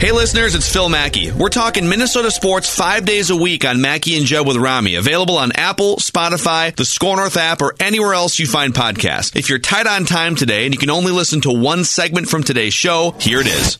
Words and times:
Hey 0.00 0.12
listeners, 0.12 0.54
it's 0.54 0.72
Phil 0.72 0.88
Mackey. 0.88 1.30
We're 1.30 1.50
talking 1.50 1.86
Minnesota 1.86 2.30
sports 2.30 2.74
five 2.74 3.04
days 3.04 3.28
a 3.28 3.36
week 3.36 3.66
on 3.66 3.82
Mackey 3.82 4.16
and 4.16 4.24
Judd 4.24 4.46
with 4.46 4.56
Rami. 4.56 4.94
Available 4.94 5.36
on 5.36 5.52
Apple, 5.52 5.96
Spotify, 5.96 6.74
the 6.74 6.86
Score 6.86 7.16
North 7.16 7.36
app, 7.36 7.60
or 7.60 7.74
anywhere 7.78 8.14
else 8.14 8.38
you 8.38 8.46
find 8.46 8.72
podcasts. 8.72 9.36
If 9.36 9.50
you're 9.50 9.58
tight 9.58 9.86
on 9.86 10.06
time 10.06 10.36
today 10.36 10.64
and 10.64 10.72
you 10.72 10.78
can 10.78 10.88
only 10.88 11.12
listen 11.12 11.42
to 11.42 11.52
one 11.52 11.84
segment 11.84 12.30
from 12.30 12.42
today's 12.42 12.72
show, 12.72 13.14
here 13.20 13.42
it 13.42 13.46
is. 13.46 13.78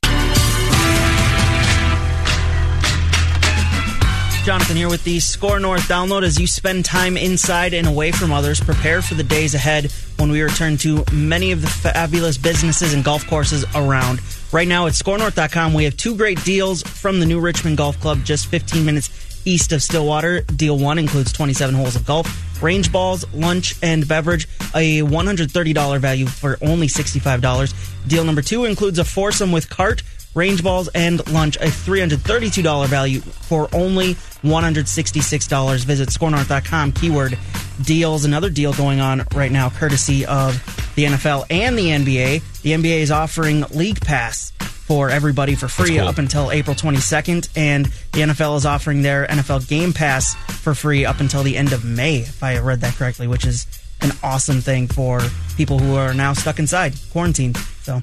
Jonathan 4.44 4.76
here 4.76 4.90
with 4.90 5.04
the 5.04 5.20
Score 5.20 5.58
North 5.58 5.88
download 5.88 6.22
as 6.22 6.38
you 6.38 6.46
spend 6.46 6.84
time 6.84 7.16
inside 7.16 7.72
and 7.72 7.86
away 7.86 8.12
from 8.12 8.30
others. 8.30 8.60
Prepare 8.60 9.00
for 9.00 9.14
the 9.14 9.24
days 9.24 9.54
ahead 9.54 9.90
when 10.18 10.30
we 10.30 10.42
return 10.42 10.76
to 10.78 11.02
many 11.14 11.50
of 11.50 11.62
the 11.62 11.68
fabulous 11.68 12.36
businesses 12.36 12.92
and 12.92 13.02
golf 13.02 13.26
courses 13.26 13.64
around. 13.74 14.20
Right 14.52 14.66
now 14.66 14.86
at 14.86 14.94
scorenorth.com, 14.94 15.74
we 15.74 15.84
have 15.84 15.96
two 15.96 16.16
great 16.16 16.42
deals 16.42 16.82
from 16.82 17.20
the 17.20 17.26
new 17.26 17.38
Richmond 17.38 17.76
Golf 17.76 18.00
Club 18.00 18.24
just 18.24 18.46
15 18.46 18.84
minutes 18.84 19.40
east 19.44 19.70
of 19.72 19.80
Stillwater. 19.80 20.40
Deal 20.40 20.76
one 20.76 20.98
includes 20.98 21.32
27 21.32 21.72
holes 21.74 21.94
of 21.94 22.04
golf, 22.04 22.60
range 22.60 22.90
balls, 22.90 23.24
lunch, 23.32 23.76
and 23.80 24.06
beverage, 24.08 24.48
a 24.74 25.02
$130 25.02 25.98
value 26.00 26.26
for 26.26 26.58
only 26.62 26.88
$65. 26.88 28.08
Deal 28.08 28.24
number 28.24 28.42
two 28.42 28.64
includes 28.64 28.98
a 28.98 29.04
foursome 29.04 29.52
with 29.52 29.70
cart, 29.70 30.02
range 30.34 30.64
balls, 30.64 30.88
and 30.96 31.26
lunch, 31.32 31.56
a 31.56 31.66
$332 31.66 32.88
value 32.88 33.20
for 33.20 33.68
only 33.72 34.14
$166. 34.42 35.84
Visit 35.84 36.08
scorenorth.com, 36.08 36.92
keyword 36.92 37.38
deals. 37.82 38.24
Another 38.24 38.50
deal 38.50 38.72
going 38.72 39.00
on 39.00 39.24
right 39.34 39.50
now, 39.50 39.70
courtesy 39.70 40.26
of 40.26 40.54
the 40.94 41.04
NFL 41.04 41.46
and 41.50 41.78
the 41.78 41.86
NBA. 41.86 42.62
The 42.62 42.72
NBA 42.72 43.00
is 43.00 43.10
offering 43.10 43.64
League 43.70 44.00
Pass 44.00 44.50
for 44.90 45.08
everybody 45.08 45.54
for 45.54 45.68
free 45.68 45.98
cool. 45.98 46.08
up 46.08 46.18
until 46.18 46.50
April 46.50 46.74
22nd, 46.74 47.48
and 47.56 47.86
the 47.86 48.20
NFL 48.20 48.56
is 48.56 48.66
offering 48.66 49.02
their 49.02 49.26
NFL 49.26 49.68
Game 49.68 49.92
Pass 49.92 50.34
for 50.34 50.74
free 50.74 51.04
up 51.04 51.20
until 51.20 51.42
the 51.42 51.56
end 51.56 51.72
of 51.72 51.84
May, 51.84 52.18
if 52.18 52.42
I 52.42 52.58
read 52.58 52.80
that 52.80 52.94
correctly, 52.94 53.28
which 53.28 53.44
is 53.44 53.66
an 54.00 54.10
awesome 54.22 54.60
thing 54.60 54.88
for 54.88 55.20
people 55.56 55.78
who 55.78 55.94
are 55.94 56.12
now 56.12 56.32
stuck 56.32 56.58
inside, 56.58 56.94
quarantined. 57.12 57.56
So 57.82 58.00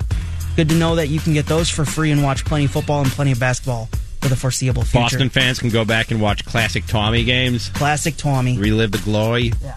good 0.56 0.70
to 0.70 0.76
know 0.76 0.96
that 0.96 1.08
you 1.08 1.20
can 1.20 1.34
get 1.34 1.46
those 1.46 1.70
for 1.70 1.86
free 1.86 2.12
and 2.12 2.24
watch 2.24 2.46
plenty 2.46 2.66
of 2.66 2.72
football 2.72 3.02
and 3.02 3.12
plenty 3.12 3.32
of 3.32 3.40
basketball 3.40 3.90
for 4.22 4.30
the 4.30 4.36
foreseeable 4.36 4.84
future. 4.84 5.04
Boston 5.04 5.30
fans 5.30 5.60
can 5.60 5.70
go 5.70 5.86
back 5.86 6.12
and 6.12 6.22
watch 6.22 6.46
classic 6.46 6.86
Tommy 6.86 7.24
games, 7.24 7.70
Classic 7.70 8.16
Tommy. 8.16 8.58
relive 8.58 8.92
the 8.92 8.98
glory. 9.00 9.54
Yeah. 9.62 9.76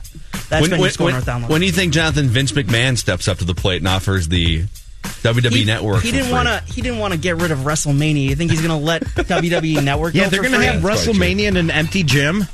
That's 0.48 0.62
when, 0.62 0.70
been 0.70 0.70
your 0.70 0.80
when, 0.80 0.90
Score 0.90 1.04
when- 1.06 1.24
North 1.24 1.50
when 1.50 1.60
do 1.60 1.66
you 1.66 1.72
think 1.72 1.92
Jonathan 1.92 2.28
Vince 2.28 2.52
McMahon 2.52 2.98
steps 2.98 3.28
up 3.28 3.38
to 3.38 3.44
the 3.44 3.54
plate 3.54 3.78
and 3.78 3.88
offers 3.88 4.28
the 4.28 4.64
WWE 5.02 5.50
he, 5.50 5.64
Network? 5.64 6.02
He 6.02 6.10
didn't 6.10 6.30
want 6.30 6.48
to. 6.48 6.72
He 6.72 6.82
didn't 6.82 6.98
want 6.98 7.12
to 7.12 7.18
get 7.18 7.36
rid 7.36 7.50
of 7.50 7.60
WrestleMania. 7.60 8.24
You 8.24 8.36
think 8.36 8.50
he's 8.50 8.60
going 8.60 8.78
to 8.78 8.84
let 8.84 9.02
WWE 9.04 9.82
Network? 9.84 10.14
Yeah, 10.14 10.24
go 10.24 10.30
they're 10.30 10.42
going 10.42 10.60
to 10.60 10.66
have 10.66 10.82
WrestleMania 10.82 11.48
in 11.48 11.56
an 11.56 11.70
empty 11.70 12.02
gym. 12.02 12.44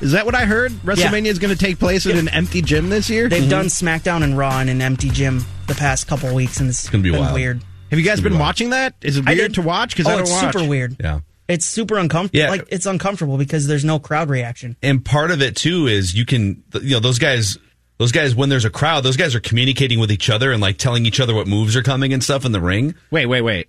Is 0.00 0.12
that 0.12 0.26
what 0.26 0.34
I 0.34 0.46
heard? 0.46 0.72
WrestleMania 0.72 1.26
is 1.26 1.38
going 1.38 1.56
to 1.56 1.58
take 1.58 1.78
place 1.78 2.06
in 2.06 2.16
an 2.18 2.28
empty 2.28 2.60
gym 2.60 2.88
this 2.88 3.08
year. 3.08 3.28
They've 3.28 3.42
mm-hmm. 3.42 3.50
done 3.50 3.66
SmackDown 3.66 4.24
and 4.24 4.36
Raw 4.36 4.60
in 4.60 4.68
an 4.68 4.82
empty 4.82 5.10
gym 5.10 5.44
the 5.68 5.74
past 5.74 6.08
couple 6.08 6.34
weeks, 6.34 6.58
and 6.58 6.68
it's, 6.68 6.88
gonna 6.88 7.02
be 7.02 7.12
been 7.12 7.20
wild. 7.20 7.34
weird. 7.34 7.62
Have 7.92 8.00
you 8.00 8.04
guys 8.04 8.20
been 8.20 8.32
be 8.32 8.38
watching 8.40 8.70
that? 8.70 8.94
Is 9.02 9.18
it 9.18 9.28
I 9.28 9.34
weird 9.34 9.52
did- 9.52 9.54
to 9.60 9.62
watch? 9.62 9.90
Because 9.94 10.06
oh, 10.06 10.10
I 10.10 10.12
don't 10.14 10.22
it's 10.22 10.32
watch. 10.32 10.52
super 10.54 10.66
weird. 10.68 10.96
Yeah. 10.98 11.20
It's 11.46 11.64
super 11.66 11.98
uncomfortable. 11.98 12.40
Yeah. 12.42 12.50
Like 12.50 12.66
it's 12.72 12.86
uncomfortable 12.86 13.36
because 13.38 13.66
there's 13.68 13.84
no 13.84 13.98
crowd 14.00 14.30
reaction. 14.30 14.76
and 14.82 15.04
part 15.04 15.30
of 15.30 15.40
it 15.42 15.54
too 15.54 15.86
is 15.86 16.14
you 16.14 16.24
can 16.26 16.64
you 16.80 16.92
know 16.94 17.00
those 17.00 17.18
guys 17.20 17.56
those 17.98 18.10
guys 18.12 18.34
when 18.34 18.48
there's 18.48 18.64
a 18.64 18.70
crowd 18.70 19.04
those 19.04 19.16
guys 19.16 19.34
are 19.34 19.40
communicating 19.40 20.00
with 20.00 20.10
each 20.10 20.28
other 20.30 20.50
and 20.50 20.60
like 20.62 20.78
telling 20.78 21.04
each 21.06 21.20
other 21.20 21.34
what 21.34 21.46
moves 21.46 21.76
are 21.76 21.82
coming 21.82 22.12
and 22.12 22.24
stuff 22.24 22.44
in 22.44 22.50
the 22.52 22.60
ring 22.60 22.94
Wait, 23.10 23.26
wait, 23.26 23.42
wait. 23.42 23.68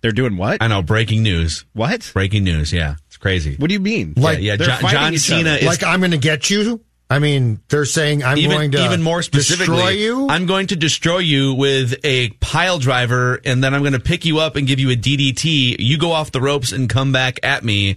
They're 0.00 0.12
doing 0.12 0.36
what? 0.36 0.62
i 0.62 0.66
know 0.66 0.82
breaking 0.82 1.22
news 1.22 1.64
What? 1.72 2.10
breaking 2.12 2.44
news 2.44 2.72
yeah 2.72 2.96
it's 3.06 3.16
crazy 3.16 3.54
What 3.56 3.68
do 3.68 3.74
you 3.74 3.80
mean? 3.80 4.14
like 4.16 4.40
yeah, 4.40 4.56
They're 4.56 4.66
John, 4.66 4.80
fighting 4.80 4.98
John 4.98 5.14
each 5.14 5.20
Cena 5.20 5.50
other. 5.50 5.58
is 5.60 5.66
like 5.66 5.82
I'm 5.84 6.00
going 6.00 6.10
to 6.10 6.18
get 6.18 6.50
you. 6.50 6.80
I 7.14 7.18
mean, 7.20 7.60
they're 7.68 7.84
saying 7.84 8.22
I'm 8.24 8.38
even, 8.38 8.50
going 8.56 8.70
to 8.72 8.84
even 8.84 9.02
more 9.02 9.22
specifically 9.22 9.76
destroy 9.76 9.88
you. 9.90 10.28
i'm 10.28 10.46
going 10.46 10.66
to 10.68 10.76
destroy 10.76 11.18
you 11.18 11.54
with 11.54 11.94
a 12.04 12.30
pile 12.40 12.78
driver 12.78 13.40
and 13.44 13.62
then 13.62 13.72
i'm 13.74 13.82
going 13.82 13.92
to 13.92 14.00
pick 14.00 14.24
you 14.24 14.38
up 14.40 14.56
and 14.56 14.66
give 14.66 14.80
you 14.80 14.90
a 14.90 14.96
ddt 14.96 15.76
you 15.78 15.98
go 15.98 16.12
off 16.12 16.32
the 16.32 16.40
ropes 16.40 16.72
and 16.72 16.88
come 16.88 17.12
back 17.12 17.38
at 17.42 17.62
me 17.64 17.96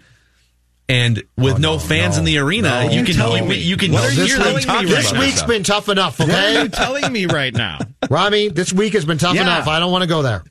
and 0.89 1.21
with 1.37 1.55
Oh, 1.55 1.57
no, 1.57 1.73
no, 1.73 1.79
fans 1.79 2.15
no, 2.15 2.19
in 2.19 2.25
the 2.25 2.37
arena 2.37 2.85
no, 2.85 2.89
you 2.91 3.03
can 3.03 3.15
telling 3.15 3.43
you, 3.43 3.49
me- 3.49 3.55
you 3.57 3.75
can 3.77 3.91
what 3.91 4.05
are 4.05 4.11
hear 4.11 4.23
you 4.25 4.33
them 4.35 4.41
telling 4.43 4.55
me 4.57 4.63
talking 4.63 4.87
right 4.87 4.95
this 4.95 5.11
about 5.11 5.19
week's 5.19 5.35
stuff. 5.37 5.47
been 5.49 5.63
tough 5.63 5.89
enough. 5.89 6.19
What 6.19 6.29
are 6.29 6.33
Okay, 6.33 6.61
you 6.63 6.69
telling 6.69 7.11
me 7.11 7.25
right 7.25 7.53
now? 7.53 7.79
Rami, 8.09 8.49
this 8.49 8.71
week 8.71 8.93
has 8.93 9.03
been 9.03 9.17
tough 9.17 9.35
Yeah. 9.35 9.41
enough. 9.41 9.67
I 9.67 9.79
don't 9.79 9.91
want 9.91 10.03
to 10.03 10.07
go 10.07 10.21
there. 10.21 10.43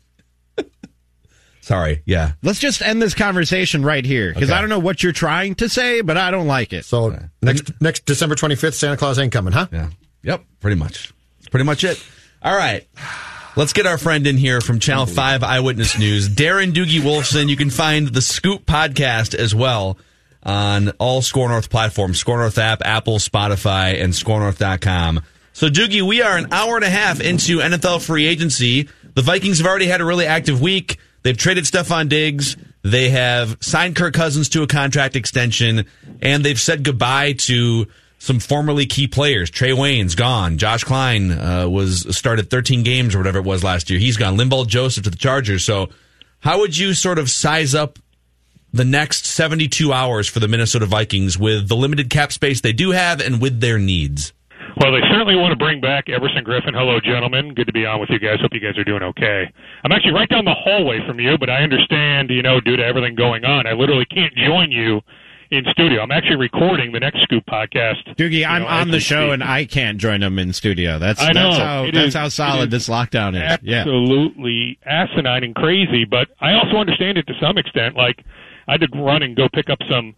Sorry 1.67 2.01
yeah 2.07 2.33
Let's 2.43 2.61
just 2.61 2.81
end 2.81 3.03
this 3.03 3.13
conversation 3.15 3.85
right 3.85 4.05
here 4.05 4.33
because 4.33 4.51
Okay. 4.51 4.57
I 4.57 4.61
don't 4.61 4.71
know 4.71 4.79
what 4.79 5.03
you're 5.03 5.13
trying 5.13 5.57
to 5.57 5.69
say, 5.69 6.01
but 6.01 6.17
I 6.17 6.31
don't 6.31 6.47
like 6.47 6.73
it. 6.73 6.85
So 6.85 7.19
next 7.43 7.73
next 7.81 8.05
December 8.07 8.37
25th, 8.37 8.75
Santa 8.75 8.97
Claus 8.97 9.19
ain't 9.19 9.33
coming, 9.33 9.53
huh? 9.53 9.67
Yeah. 9.73 9.89
Yep. 10.23 10.45
Pretty 10.61 10.77
much. 10.77 11.13
That's 11.39 11.49
pretty 11.49 11.65
much 11.65 11.83
it. 11.83 12.01
All 12.43 12.57
right. 12.57 12.87
Let's 13.57 13.73
get 13.73 13.87
our 13.87 13.99
friend 13.99 14.27
in 14.27 14.37
here 14.37 14.61
from 14.61 14.79
Channel 14.81 15.07
5 15.07 15.43
Eyewitness 15.43 15.99
News, 15.99 16.29
Darren 16.29 16.73
Doogie 16.73 17.01
Wolfson. 17.01 17.49
You 17.49 17.57
can 17.57 17.71
find 17.71 18.09
the 18.09 18.21
Scoop 18.23 18.65
podcast 18.67 19.35
as 19.35 19.55
well 19.55 19.97
on 20.43 20.91
all 20.99 21.23
Score 21.23 21.49
North 21.49 21.71
platforms, 21.71 22.19
Score 22.21 22.37
North 22.39 22.59
app, 22.59 22.83
Apple, 22.85 23.17
Spotify, 23.19 24.01
and 24.03 24.13
scorenorth.com. 24.13 25.23
So, 25.53 25.69
Doogie, 25.69 26.07
we 26.07 26.21
are 26.23 26.37
an 26.37 26.53
hour 26.53 26.77
and 26.77 26.85
a 26.85 26.91
half 26.91 27.21
into 27.21 27.59
NFL 27.59 28.05
free 28.05 28.27
agency. 28.27 28.89
The 29.15 29.23
Vikings 29.23 29.59
have 29.59 29.67
already 29.67 29.87
had 29.87 30.03
a 30.03 30.05
really 30.05 30.27
active 30.27 30.61
week. 30.61 30.99
They've 31.27 31.37
traded 31.37 31.65
Stefon 31.65 32.09
Diggs. 32.09 32.57
They 32.83 33.11
have 33.11 33.59
signed 33.61 33.97
Kirk 33.97 34.15
Cousins 34.15 34.49
to 34.51 34.63
a 34.63 34.69
contract 34.69 35.17
extension, 35.17 35.87
and 36.23 36.45
they've 36.45 36.61
said 36.61 36.85
goodbye 36.85 37.33
to 37.33 37.89
some 38.21 38.39
formerly 38.39 38.87
key 38.87 39.09
players. 39.09 39.51
Trae 39.51 39.75
Waynes 39.75 40.17
gone. 40.17 40.57
Josh 40.57 40.85
Kline 40.85 41.33
uh, 41.33 41.69
was 41.69 42.17
started 42.17 42.49
13 42.49 42.85
games 42.85 43.13
or 43.13 43.19
whatever 43.19 43.39
it 43.39 43.45
was 43.45 43.65
last 43.65 43.91
year. 43.91 43.99
He's 43.99 44.17
gone. 44.17 44.37
Linval 44.37 44.69
Joseph 44.69 45.03
to 45.03 45.11
the 45.11 45.17
Chargers. 45.17 45.65
So, 45.65 45.89
how 46.39 46.61
would 46.61 46.79
you 46.79 46.95
sort 46.95 47.19
of 47.19 47.29
size 47.29 47.75
up 47.75 47.99
the 48.73 48.85
next 48.85 49.27
72 49.27 49.93
hours 49.93 50.29
for 50.29 50.39
the 50.39 50.47
Minnesota 50.47 50.87
Vikings 50.87 51.37
with 51.37 51.67
the 51.67 51.75
limited 51.75 52.09
cap 52.09 52.31
space 52.31 52.61
they 52.61 52.73
do 52.73 52.93
have 52.93 53.21
and 53.21 53.43
with 53.43 53.59
their 53.61 53.81
needs? 53.81 54.33
Well, 54.79 54.93
they 54.93 55.01
certainly 55.11 55.37
want 55.37 55.53
to 55.53 55.57
bring 55.57 55.81
back 55.81 56.09
Everson 56.11 56.45
Griffen. 56.45 56.75
Hello, 56.75 57.01
gentlemen. 57.01 57.55
Good 57.55 57.67
to 57.67 57.73
be 57.73 57.87
on 57.87 57.99
with 57.99 58.11
you 58.11 58.19
guys. 58.19 58.37
Hope 58.43 58.53
you 58.53 58.61
guys 58.61 58.77
are 58.77 58.85
doing 58.85 59.03
okay. 59.03 59.51
I'm 59.85 59.91
actually 59.93 60.13
right 60.13 60.29
down 60.29 60.45
the 60.45 60.55
hallway 60.55 60.99
from 61.07 61.19
you, 61.19 61.39
but 61.39 61.49
I 61.49 61.63
understand, 61.63 62.29
you 62.29 62.43
know, 62.43 62.61
due 62.61 62.77
to 62.77 62.85
everything 62.85 63.15
going 63.15 63.45
on, 63.47 63.67
I 63.67 63.73
literally 63.73 64.05
can't 64.05 64.35
join 64.35 64.71
you 64.71 65.01
in 65.51 65.65
studio. 65.71 66.03
I'm 66.03 66.11
actually 66.11 66.37
recording 66.37 66.93
the 66.93 67.01
next 67.01 67.23
Scoop 67.23 67.45
podcast. 67.47 68.05
Doogie, 68.17 68.47
I'm 68.47 68.63
know, 68.63 68.69
on 68.69 68.91
the 68.91 69.01
show 69.01 69.29
speak. 69.29 69.33
and 69.35 69.45
I 69.45 69.65
can't 69.65 69.97
join 69.97 70.21
them 70.21 70.39
in 70.39 70.53
studio. 70.53 70.99
That's 70.99 71.23
I 71.23 71.33
know. 71.33 71.51
that's 71.53 71.59
how 71.59 71.85
It 71.85 71.93
that's 71.95 72.09
is- 72.09 72.15
how 72.15 72.29
solid 72.29 72.71
this 72.71 72.87
lockdown 72.89 73.31
is. 73.35 73.59
Yeah. 73.63 73.79
absolutely 73.79 74.79
asinine 74.85 75.43
and 75.43 75.55
crazy. 75.55 76.05
But 76.05 76.29
I 76.43 76.53
also 76.53 76.77
understand 76.77 77.17
it 77.17 77.27
to 77.29 77.35
some 77.41 77.57
extent. 77.57 77.97
Like 77.97 78.25
I 78.69 78.73
had 78.73 78.81
to 78.83 78.89
run 78.99 79.23
and 79.23 79.35
go 79.37 79.49
pick 79.55 79.71
up 79.71 79.79
some 79.91 80.15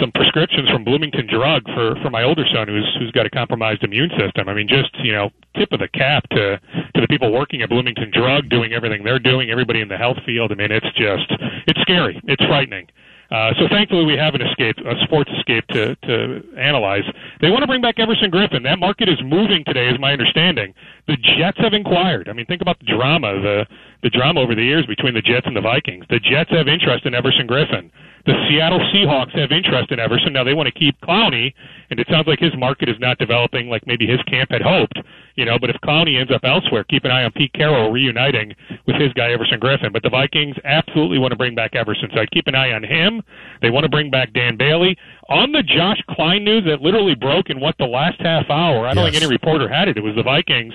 some 0.00 0.12
prescriptions 0.12 0.68
from 0.70 0.84
Bloomington 0.84 1.26
Drug 1.26 1.64
for 1.74 1.94
for 2.02 2.10
my 2.10 2.22
older 2.22 2.44
son 2.52 2.68
who's 2.68 2.88
who's 2.98 3.10
got 3.12 3.26
a 3.26 3.30
compromised 3.30 3.82
immune 3.82 4.10
system. 4.18 4.48
I 4.48 4.54
mean, 4.54 4.68
just 4.68 4.90
you 5.02 5.12
know, 5.12 5.30
tip 5.56 5.72
of 5.72 5.80
the 5.80 5.88
cap 5.88 6.28
to 6.30 6.60
to 6.94 7.00
the 7.00 7.08
people 7.08 7.32
working 7.32 7.62
at 7.62 7.68
Bloomington 7.68 8.10
Drug, 8.12 8.48
doing 8.48 8.72
everything 8.72 9.04
they're 9.04 9.18
doing, 9.18 9.50
everybody 9.50 9.80
in 9.80 9.88
the 9.88 9.96
health 9.96 10.18
field. 10.26 10.52
I 10.52 10.54
mean, 10.56 10.72
it's 10.72 10.90
just 10.96 11.30
it's 11.66 11.80
scary. 11.80 12.20
It's 12.26 12.44
frightening. 12.44 12.86
Uh, 13.30 13.52
so 13.58 13.66
thankfully 13.68 14.04
we 14.04 14.16
have 14.16 14.34
an 14.34 14.42
escape, 14.42 14.76
a 14.78 14.94
sports 15.04 15.30
escape 15.38 15.66
to, 15.68 15.96
to 15.96 16.42
analyze. 16.58 17.02
They 17.40 17.50
want 17.50 17.62
to 17.62 17.66
bring 17.66 17.80
back 17.80 17.98
Everson 17.98 18.30
Griffen. 18.30 18.62
That 18.62 18.78
market 18.78 19.08
is 19.08 19.18
moving 19.24 19.64
today, 19.64 19.88
is 19.88 19.98
my 19.98 20.12
understanding. 20.12 20.74
The 21.08 21.16
Jets 21.16 21.58
have 21.58 21.72
inquired. 21.72 22.28
I 22.28 22.32
mean, 22.32 22.46
think 22.46 22.62
about 22.62 22.78
the 22.78 22.86
drama, 22.86 23.40
the 23.40 23.66
the 24.04 24.10
drama 24.10 24.40
over 24.40 24.54
the 24.54 24.62
years 24.62 24.84
between 24.84 25.14
the 25.14 25.22
Jets 25.22 25.46
and 25.46 25.56
the 25.56 25.64
Vikings. 25.64 26.04
The 26.10 26.20
Jets 26.20 26.50
have 26.50 26.68
interest 26.68 27.06
in 27.06 27.14
Everson 27.14 27.48
Griffen. 27.48 27.90
The 28.26 28.36
Seattle 28.48 28.80
Seahawks 28.92 29.36
have 29.38 29.52
interest 29.52 29.90
in 29.90 29.98
Everson. 29.98 30.32
Now 30.32 30.44
they 30.44 30.54
want 30.54 30.66
to 30.66 30.78
keep 30.78 30.98
Clowney, 31.00 31.52
and 31.90 32.00
it 32.00 32.06
sounds 32.08 32.26
like 32.26 32.38
his 32.38 32.56
market 32.56 32.88
is 32.88 32.96
not 32.98 33.18
developing 33.18 33.68
like 33.68 33.86
maybe 33.86 34.06
his 34.06 34.20
camp 34.22 34.50
had 34.50 34.62
hoped. 34.62 34.98
You 35.36 35.44
know, 35.44 35.58
but 35.58 35.68
if 35.68 35.76
Clowney 35.82 36.18
ends 36.18 36.32
up 36.32 36.40
elsewhere, 36.44 36.84
keep 36.84 37.04
an 37.04 37.10
eye 37.10 37.24
on 37.24 37.32
Pete 37.32 37.52
Carroll 37.52 37.92
reuniting 37.92 38.54
with 38.86 38.96
his 38.96 39.12
guy 39.12 39.32
Everson 39.32 39.60
Griffen. 39.60 39.92
But 39.92 40.02
the 40.02 40.10
Vikings 40.10 40.56
absolutely 40.64 41.18
want 41.18 41.32
to 41.32 41.36
bring 41.36 41.54
back 41.54 41.74
Everson, 41.74 42.08
so 42.14 42.20
I'd 42.20 42.30
keep 42.30 42.46
an 42.46 42.54
eye 42.54 42.72
on 42.72 42.82
him. 42.82 43.22
They 43.60 43.70
want 43.70 43.84
to 43.84 43.90
bring 43.90 44.10
back 44.10 44.32
Dan 44.32 44.56
Bailey. 44.56 44.96
On 45.28 45.52
the 45.52 45.62
Josh 45.62 46.00
Kline 46.08 46.44
news 46.44 46.64
that 46.66 46.80
literally 46.80 47.14
broke 47.14 47.50
in 47.50 47.60
what 47.60 47.76
the 47.78 47.86
last 47.86 48.20
half 48.20 48.48
hour, 48.48 48.86
I 48.86 48.94
don't 48.94 49.04
yes. 49.04 49.14
think 49.14 49.24
any 49.24 49.32
reporter 49.32 49.68
had 49.68 49.88
it. 49.88 49.96
It 49.96 50.02
was 50.02 50.14
the 50.14 50.22
Vikings 50.22 50.74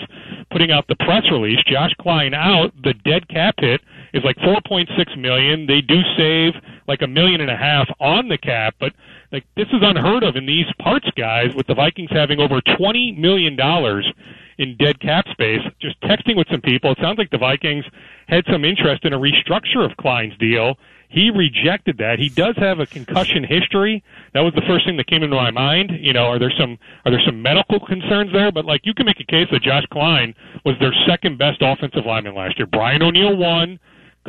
putting 0.51 0.71
out 0.71 0.87
the 0.87 0.95
press 0.95 1.23
release. 1.31 1.59
Josh 1.65 1.93
Kline 2.01 2.33
out. 2.33 2.71
The 2.83 2.93
dead 3.05 3.27
cap 3.29 3.55
hit 3.59 3.81
is 4.13 4.23
like 4.23 4.37
4.6 4.37 5.17
million. 5.17 5.67
They 5.67 5.81
do 5.81 6.01
save 6.17 6.53
like 6.87 7.01
a 7.01 7.07
million 7.07 7.41
and 7.41 7.51
a 7.51 7.57
half 7.57 7.87
on 7.99 8.29
the 8.29 8.37
cap, 8.37 8.75
but 8.79 8.93
like 9.31 9.45
this 9.55 9.67
is 9.67 9.81
unheard 9.81 10.23
of 10.23 10.35
in 10.35 10.45
these 10.45 10.65
parts 10.81 11.07
guys 11.15 11.53
with 11.55 11.67
the 11.67 11.75
Vikings 11.75 12.09
having 12.11 12.39
over 12.39 12.61
20 12.77 13.13
million 13.13 13.55
dollars 13.55 14.11
in 14.57 14.75
dead 14.77 14.99
cap 14.99 15.25
space. 15.31 15.61
Just 15.81 15.99
texting 16.01 16.35
with 16.35 16.47
some 16.51 16.61
people, 16.61 16.91
it 16.91 16.97
sounds 17.01 17.17
like 17.17 17.29
the 17.29 17.37
Vikings 17.37 17.85
had 18.27 18.43
some 18.51 18.65
interest 18.65 19.05
in 19.05 19.13
a 19.13 19.19
restructure 19.19 19.83
of 19.83 19.97
Kline's 19.97 20.37
deal. 20.37 20.75
He 21.09 21.31
rejected 21.31 21.97
that. 21.97 22.19
He 22.19 22.29
does 22.29 22.55
have 22.57 22.79
a 22.79 22.85
concussion 22.85 23.43
history. 23.43 24.03
That 24.33 24.41
was 24.41 24.53
the 24.53 24.61
first 24.67 24.85
thing 24.85 24.95
that 24.97 25.07
came 25.07 25.23
into 25.23 25.35
my 25.35 25.49
mind. 25.49 25.91
You 25.99 26.13
know, 26.13 26.25
are 26.25 26.37
there 26.37 26.53
some 26.57 26.77
are 27.03 27.11
there 27.11 27.21
some 27.25 27.41
medical 27.41 27.79
concerns 27.79 28.31
there? 28.31 28.51
But 28.51 28.65
like 28.65 28.85
you 28.85 28.93
can 28.93 29.07
make 29.07 29.19
a 29.19 29.25
case 29.25 29.47
that 29.51 29.63
Josh 29.63 29.85
Kline 29.91 30.35
was 30.65 30.75
their 30.79 30.93
second 31.07 31.39
best 31.39 31.61
offensive 31.61 32.05
lineman 32.05 32.35
last 32.35 32.59
year. 32.59 32.67
Brian 32.67 33.01
O'Neill 33.01 33.35
won. 33.35 33.79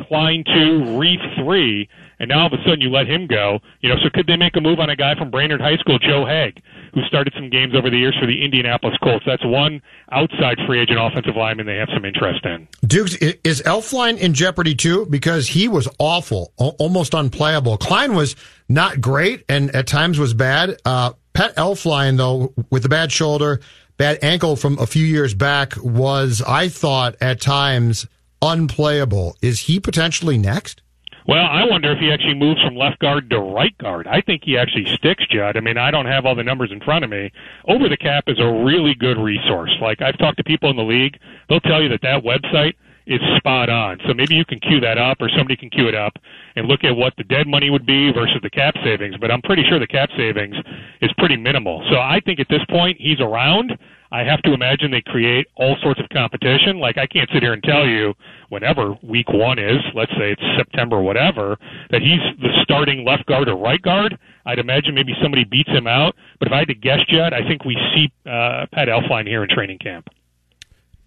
Kline 0.07 0.43
two, 0.45 0.81
Reiff 0.97 1.19
three, 1.35 1.87
and 2.21 2.29
now 2.29 2.41
all 2.41 2.45
of 2.45 2.53
a 2.53 2.63
sudden 2.63 2.81
you 2.81 2.89
let 2.91 3.07
him 3.07 3.25
go. 3.25 3.59
You 3.81 3.89
know, 3.89 3.95
so 4.03 4.11
could 4.13 4.27
they 4.27 4.37
make 4.37 4.55
a 4.55 4.61
move 4.61 4.79
on 4.79 4.91
a 4.91 4.95
guy 4.95 5.15
from 5.15 5.31
Brainerd 5.31 5.59
High 5.59 5.77
School, 5.77 5.97
Joe 5.97 6.23
Haeg, 6.23 6.61
who 6.93 7.01
started 7.07 7.33
some 7.35 7.49
games 7.49 7.73
over 7.75 7.89
the 7.89 7.97
years 7.97 8.15
for 8.19 8.27
the 8.27 8.45
Indianapolis 8.45 8.95
Colts? 9.03 9.25
That's 9.25 9.43
one 9.43 9.81
outside 10.11 10.57
free 10.67 10.79
agent 10.79 10.99
offensive 11.01 11.35
lineman 11.35 11.65
they 11.65 11.77
have 11.77 11.89
some 11.91 12.05
interest 12.05 12.45
in. 12.45 12.67
Dukes, 12.85 13.15
is 13.15 13.63
Elflein 13.63 14.19
in 14.19 14.35
jeopardy 14.35 14.75
too? 14.75 15.07
Because 15.07 15.47
he 15.47 15.67
was 15.67 15.87
awful, 15.97 16.53
almost 16.57 17.15
unplayable. 17.15 17.77
Kline 17.77 18.13
was 18.13 18.35
not 18.69 19.01
great 19.01 19.43
and 19.49 19.75
at 19.75 19.87
times 19.87 20.19
was 20.19 20.35
bad. 20.35 20.79
Uh, 20.85 21.13
Pat 21.33 21.55
Elflein, 21.55 22.17
though, 22.17 22.53
with 22.69 22.83
the 22.83 22.89
bad 22.89 23.11
shoulder, 23.11 23.61
bad 23.97 24.19
ankle 24.21 24.55
from 24.55 24.77
a 24.77 24.85
few 24.85 25.07
years 25.07 25.33
back, 25.33 25.73
was, 25.77 26.43
I 26.47 26.67
thought, 26.67 27.15
at 27.19 27.41
times 27.41 28.05
unplayable. 28.43 29.37
Is 29.41 29.61
he 29.61 29.79
potentially 29.79 30.37
next? 30.37 30.83
Well, 31.27 31.45
I 31.45 31.65
wonder 31.65 31.91
if 31.91 31.99
he 31.99 32.11
actually 32.11 32.33
moves 32.33 32.61
from 32.61 32.75
left 32.75 32.99
guard 32.99 33.29
to 33.29 33.39
right 33.39 33.77
guard. 33.77 34.07
I 34.07 34.21
think 34.21 34.43
he 34.43 34.57
actually 34.57 34.85
sticks, 34.85 35.25
Judd. 35.29 35.55
I 35.55 35.59
mean, 35.59 35.77
I 35.77 35.91
don't 35.91 36.07
have 36.07 36.25
all 36.25 36.35
the 36.35 36.43
numbers 36.43 36.71
in 36.71 36.79
front 36.79 37.03
of 37.03 37.11
me. 37.11 37.31
Over 37.67 37.87
the 37.89 37.97
Cap 37.97 38.25
is 38.27 38.39
a 38.39 38.47
really 38.47 38.95
good 38.95 39.17
resource. 39.17 39.71
Like 39.81 40.01
I've 40.01 40.17
talked 40.17 40.37
to 40.37 40.43
people 40.43 40.69
in 40.69 40.77
the 40.77 40.83
league, 40.83 41.19
they'll 41.47 41.59
tell 41.61 41.81
you 41.81 41.89
that 41.89 42.01
that 42.01 42.23
website 42.23 42.73
is 43.07 43.19
spot 43.37 43.69
on. 43.69 43.99
So 44.07 44.13
maybe 44.13 44.35
you 44.35 44.45
can 44.45 44.59
cue 44.59 44.79
that 44.79 44.97
up 44.97 45.17
or 45.21 45.29
somebody 45.29 45.55
can 45.55 45.69
cue 45.69 45.87
it 45.87 45.95
up 45.95 46.13
and 46.55 46.67
look 46.67 46.83
at 46.83 46.95
what 46.95 47.13
the 47.17 47.23
dead 47.23 47.47
money 47.47 47.69
would 47.69 47.85
be 47.85 48.11
versus 48.11 48.37
the 48.41 48.49
cap 48.49 48.75
savings. 48.83 49.15
But 49.19 49.31
I'm 49.31 49.41
pretty 49.41 49.63
sure 49.67 49.79
the 49.79 49.87
cap 49.87 50.09
savings 50.15 50.55
is 51.01 51.11
pretty 51.17 51.37
minimal. 51.37 51.85
So 51.91 51.97
I 51.97 52.19
think 52.25 52.39
at 52.39 52.47
this 52.49 52.63
point 52.69 52.97
he's 52.99 53.19
around. 53.19 53.77
I 54.11 54.23
have 54.23 54.41
to 54.41 54.53
imagine 54.53 54.91
they 54.91 55.01
create 55.01 55.47
all 55.55 55.77
sorts 55.81 55.99
of 56.01 56.09
competition. 56.09 56.79
Like 56.79 56.97
I 56.97 57.07
can't 57.07 57.29
sit 57.33 57.41
here 57.41 57.53
and 57.53 57.63
tell 57.63 57.87
you 57.87 58.13
whenever 58.49 58.97
week 59.01 59.29
one 59.29 59.57
is, 59.57 59.79
let's 59.95 60.11
say 60.11 60.33
it's 60.33 60.43
September, 60.57 61.01
whatever, 61.01 61.57
that 61.91 62.01
he's 62.01 62.19
the 62.41 62.49
starting 62.61 63.05
left 63.05 63.25
guard 63.25 63.47
or 63.47 63.55
right 63.55 63.81
guard. 63.81 64.17
I'd 64.45 64.59
imagine 64.59 64.95
maybe 64.95 65.13
somebody 65.21 65.45
beats 65.45 65.69
him 65.69 65.87
out. 65.87 66.15
But 66.39 66.49
if 66.49 66.53
I 66.53 66.59
had 66.59 66.67
to 66.67 66.75
guess, 66.75 66.99
Judd, 67.07 67.33
I 67.33 67.47
think 67.47 67.63
we 67.63 67.77
see 67.95 68.11
uh, 68.29 68.65
Pat 68.73 68.89
Elflein 68.89 69.27
here 69.27 69.43
in 69.43 69.49
training 69.49 69.77
camp. 69.79 70.09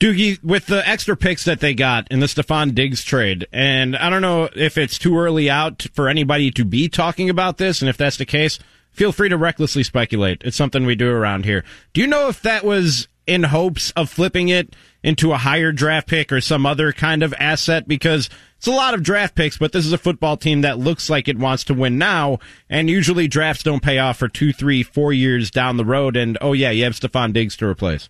Doogie, 0.00 0.42
with 0.42 0.66
the 0.66 0.86
extra 0.88 1.16
picks 1.16 1.44
that 1.44 1.60
they 1.60 1.72
got 1.72 2.08
in 2.10 2.20
the 2.20 2.26
Stefon 2.26 2.74
Diggs 2.74 3.04
trade, 3.04 3.46
and 3.52 3.96
I 3.96 4.10
don't 4.10 4.22
know 4.22 4.48
if 4.54 4.76
it's 4.76 4.98
too 4.98 5.16
early 5.16 5.48
out 5.48 5.86
for 5.94 6.08
anybody 6.08 6.50
to 6.52 6.64
be 6.64 6.88
talking 6.88 7.30
about 7.30 7.58
this, 7.58 7.80
and 7.80 7.88
if 7.88 7.96
that's 7.96 8.16
the 8.16 8.26
case, 8.26 8.58
feel 8.94 9.12
free 9.12 9.28
to 9.28 9.36
recklessly 9.36 9.82
speculate. 9.82 10.42
It's 10.44 10.56
something 10.56 10.86
we 10.86 10.94
do 10.94 11.10
around 11.10 11.44
here. 11.44 11.64
Do 11.92 12.00
you 12.00 12.06
know 12.06 12.28
if 12.28 12.40
that 12.42 12.64
was 12.64 13.08
in 13.26 13.42
hopes 13.44 13.90
of 13.92 14.10
flipping 14.10 14.48
it 14.48 14.74
into 15.02 15.32
a 15.32 15.38
higher 15.38 15.72
draft 15.72 16.08
pick 16.08 16.32
or 16.32 16.40
some 16.40 16.64
other 16.64 16.92
kind 16.92 17.22
of 17.22 17.34
asset? 17.38 17.86
Because 17.86 18.30
it's 18.56 18.66
a 18.66 18.72
lot 18.72 18.94
of 18.94 19.02
draft 19.02 19.34
picks, 19.34 19.58
but 19.58 19.72
this 19.72 19.84
is 19.84 19.92
a 19.92 19.98
football 19.98 20.36
team 20.36 20.62
that 20.62 20.78
looks 20.78 21.10
like 21.10 21.28
it 21.28 21.38
wants 21.38 21.64
to 21.64 21.74
win 21.74 21.98
now, 21.98 22.38
and 22.70 22.88
usually 22.88 23.28
drafts 23.28 23.62
don't 23.62 23.82
pay 23.82 23.98
off 23.98 24.18
for 24.18 24.28
two, 24.28 24.52
three, 24.52 24.82
four 24.82 25.12
years 25.12 25.50
down 25.50 25.76
the 25.76 25.84
road, 25.84 26.16
and 26.16 26.38
oh 26.40 26.52
yeah, 26.52 26.70
you 26.70 26.84
have 26.84 26.94
Stefon 26.94 27.32
Diggs 27.32 27.56
to 27.58 27.66
replace. 27.66 28.08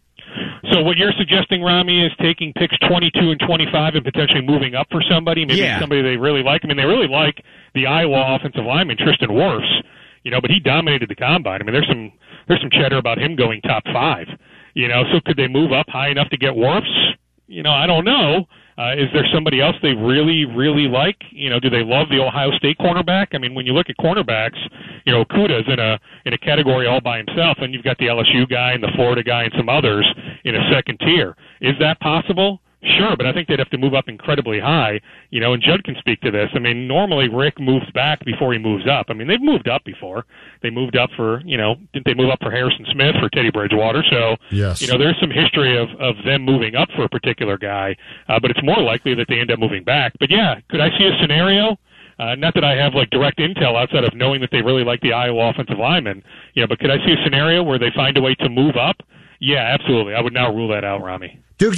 So 0.73 0.83
what 0.83 0.97
you're 0.97 1.13
suggesting, 1.19 1.63
Rami, 1.63 2.07
is 2.07 2.13
taking 2.21 2.53
picks 2.55 2.77
22 2.89 3.31
and 3.31 3.41
25 3.47 3.95
and 3.95 4.05
potentially 4.05 4.41
moving 4.43 4.75
up 4.75 4.87
for 4.91 5.03
somebody, 5.11 5.45
maybe 5.45 5.61
yeah. 5.61 5.79
somebody 5.79 6.03
they 6.03 6.17
really 6.17 6.43
like. 6.43 6.63
I 6.65 6.69
mean, 6.69 6.77
they 6.77 6.85
really 6.85 7.09
like 7.09 7.45
the 7.75 7.87
Iowa 7.87 8.37
offensive 8.37 8.65
lineman 8.65 8.97
Tristan 8.97 9.29
Wirfs, 9.29 9.83
you 10.25 10.31
know, 10.31 10.41
but 10.41 10.51
he 10.51 10.59
dominated 10.59 11.09
the 11.09 11.15
combine. 11.15 11.61
I 11.61 11.65
mean, 11.65 11.73
there's 11.73 11.89
some 11.89 12.13
there's 12.49 12.61
some 12.61 12.71
chatter 12.71 12.99
about 12.99 13.19
him 13.19 13.37
going 13.37 13.61
top 13.63 13.85
five, 13.93 14.27
you 14.75 14.89
know. 14.89 15.05
So 15.13 15.21
could 15.25 15.37
they 15.37 15.49
move 15.49 15.73
up 15.73 15.87
high 15.89 16.09
enough 16.09 16.29
to 16.31 16.37
get 16.37 16.55
Wirfs? 16.55 17.13
You 17.47 17.63
know, 17.63 17.73
I 17.73 17.87
don't 17.87 18.05
know. 18.05 18.47
Uh, 18.77 18.93
is 18.97 19.07
there 19.13 19.25
somebody 19.33 19.61
else 19.61 19.77
they 19.83 19.93
really, 19.93 20.45
really 20.45 20.89
like? 20.89 21.23
You 21.31 21.49
know, 21.49 21.61
do 21.61 21.71
they 21.71 21.85
love 21.85 22.09
the 22.09 22.19
Ohio 22.19 22.51
State 22.57 22.77
cornerback? 22.79 23.29
I 23.33 23.39
mean, 23.39 23.55
when 23.55 23.67
you 23.67 23.73
look 23.73 23.89
at 23.89 23.97
cornerbacks, 23.99 24.59
you 25.07 25.13
know, 25.13 25.25
Okudah's 25.25 25.69
in 25.69 25.79
a 25.79 26.01
in 26.25 26.33
a 26.33 26.39
category 26.39 26.87
all 26.87 27.01
by 27.01 27.19
himself, 27.19 27.59
and 27.61 27.73
you've 27.73 27.85
got 27.85 27.99
the 27.99 28.07
LSU 28.07 28.49
guy 28.49 28.73
and 28.73 28.83
the 28.83 28.91
Florida 28.97 29.23
guy 29.23 29.45
and 29.45 29.53
some 29.57 29.69
others 29.69 30.07
in 30.45 30.57
a 30.57 30.71
second 30.73 30.99
tier. 31.01 31.37
Is 31.61 31.75
that 31.79 32.01
possible? 32.01 32.61
Sure, 32.85 33.17
but 33.17 33.27
I 33.27 33.33
think 33.33 33.49
they'd 33.49 33.59
have 33.59 33.71
to 33.71 33.79
move 33.79 33.95
up 33.95 34.09
incredibly 34.09 34.61
high, 34.61 35.01
you 35.31 35.41
know, 35.41 35.55
and 35.55 35.63
Judd 35.63 35.85
can 35.85 35.97
speak 35.99 36.21
to 36.21 36.31
this. 36.31 36.51
I 36.55 36.59
mean, 36.59 36.87
normally 36.87 37.29
Rick 37.29 37.59
moves 37.59 37.91
back 37.93 38.23
before 38.27 38.53
he 38.53 38.59
moves 38.59 38.85
up. 38.87 39.07
I 39.09 39.15
mean, 39.15 39.27
they've 39.27 39.41
moved 39.41 39.69
up 39.69 39.85
before. 39.85 40.27
They 40.63 40.69
moved 40.69 40.95
up 40.95 41.09
for, 41.17 41.41
you 41.47 41.57
know, 41.57 41.77
didn't 41.95 42.05
they 42.05 42.13
move 42.13 42.29
up 42.29 42.41
for 42.43 42.51
Harrison 42.51 42.85
Smith 42.93 43.15
for 43.19 43.31
Teddy 43.31 43.51
Bridgewater? 43.51 44.05
So, 44.11 44.37
yes. 44.51 44.83
you 44.83 44.89
know, 44.89 44.99
there's 44.99 45.19
some 45.19 45.31
history 45.31 45.79
of, 45.79 45.89
of 45.99 46.17
them 46.27 46.43
moving 46.43 46.75
up 46.75 46.91
for 46.95 47.05
a 47.05 47.09
particular 47.09 47.57
guy, 47.57 47.97
uh, 48.29 48.39
but 48.39 48.51
it's 48.51 48.63
more 48.63 48.83
likely 48.83 49.15
that 49.15 49.29
they 49.29 49.41
end 49.41 49.51
up 49.51 49.59
moving 49.59 49.83
back. 49.83 50.13
But 50.21 50.31
yeah, 50.31 50.61
could 50.69 50.81
I 50.81 50.91
see 50.99 51.07
a 51.07 51.19
scenario? 51.23 51.79
Uh, 52.19 52.35
not 52.37 52.55
that 52.55 52.65
I 52.65 52.77
have 52.77 52.95
like 52.95 53.11
direct 53.11 53.39
intel 53.39 53.81
outside 53.81 54.05
of 54.05 54.15
knowing 54.15 54.41
that 54.43 54.51
they 54.53 54.63
really 54.63 54.85
like 54.85 55.01
the 55.01 55.13
Iowa 55.15 55.51
offensive 55.51 55.79
lineman, 55.79 56.23
you 56.53 56.63
know, 56.63 56.69
but 56.69 56.79
could 56.79 56.91
I 56.91 56.99
see 56.99 57.13
a 57.13 57.25
scenario 57.25 57.63
where 57.63 57.79
they 57.79 57.91
find 57.97 58.17
a 58.17 58.21
way 58.21 58.35
to 58.37 58.49
move 58.49 58.77
up? 58.77 58.97
Yeah, 59.41 59.75
absolutely. 59.79 60.15
I 60.15 60.21
would 60.21 60.33
now 60.33 60.55
rule 60.55 60.69
that 60.69 60.85
out, 60.85 61.03
Rami. 61.03 61.41
Duke, 61.59 61.75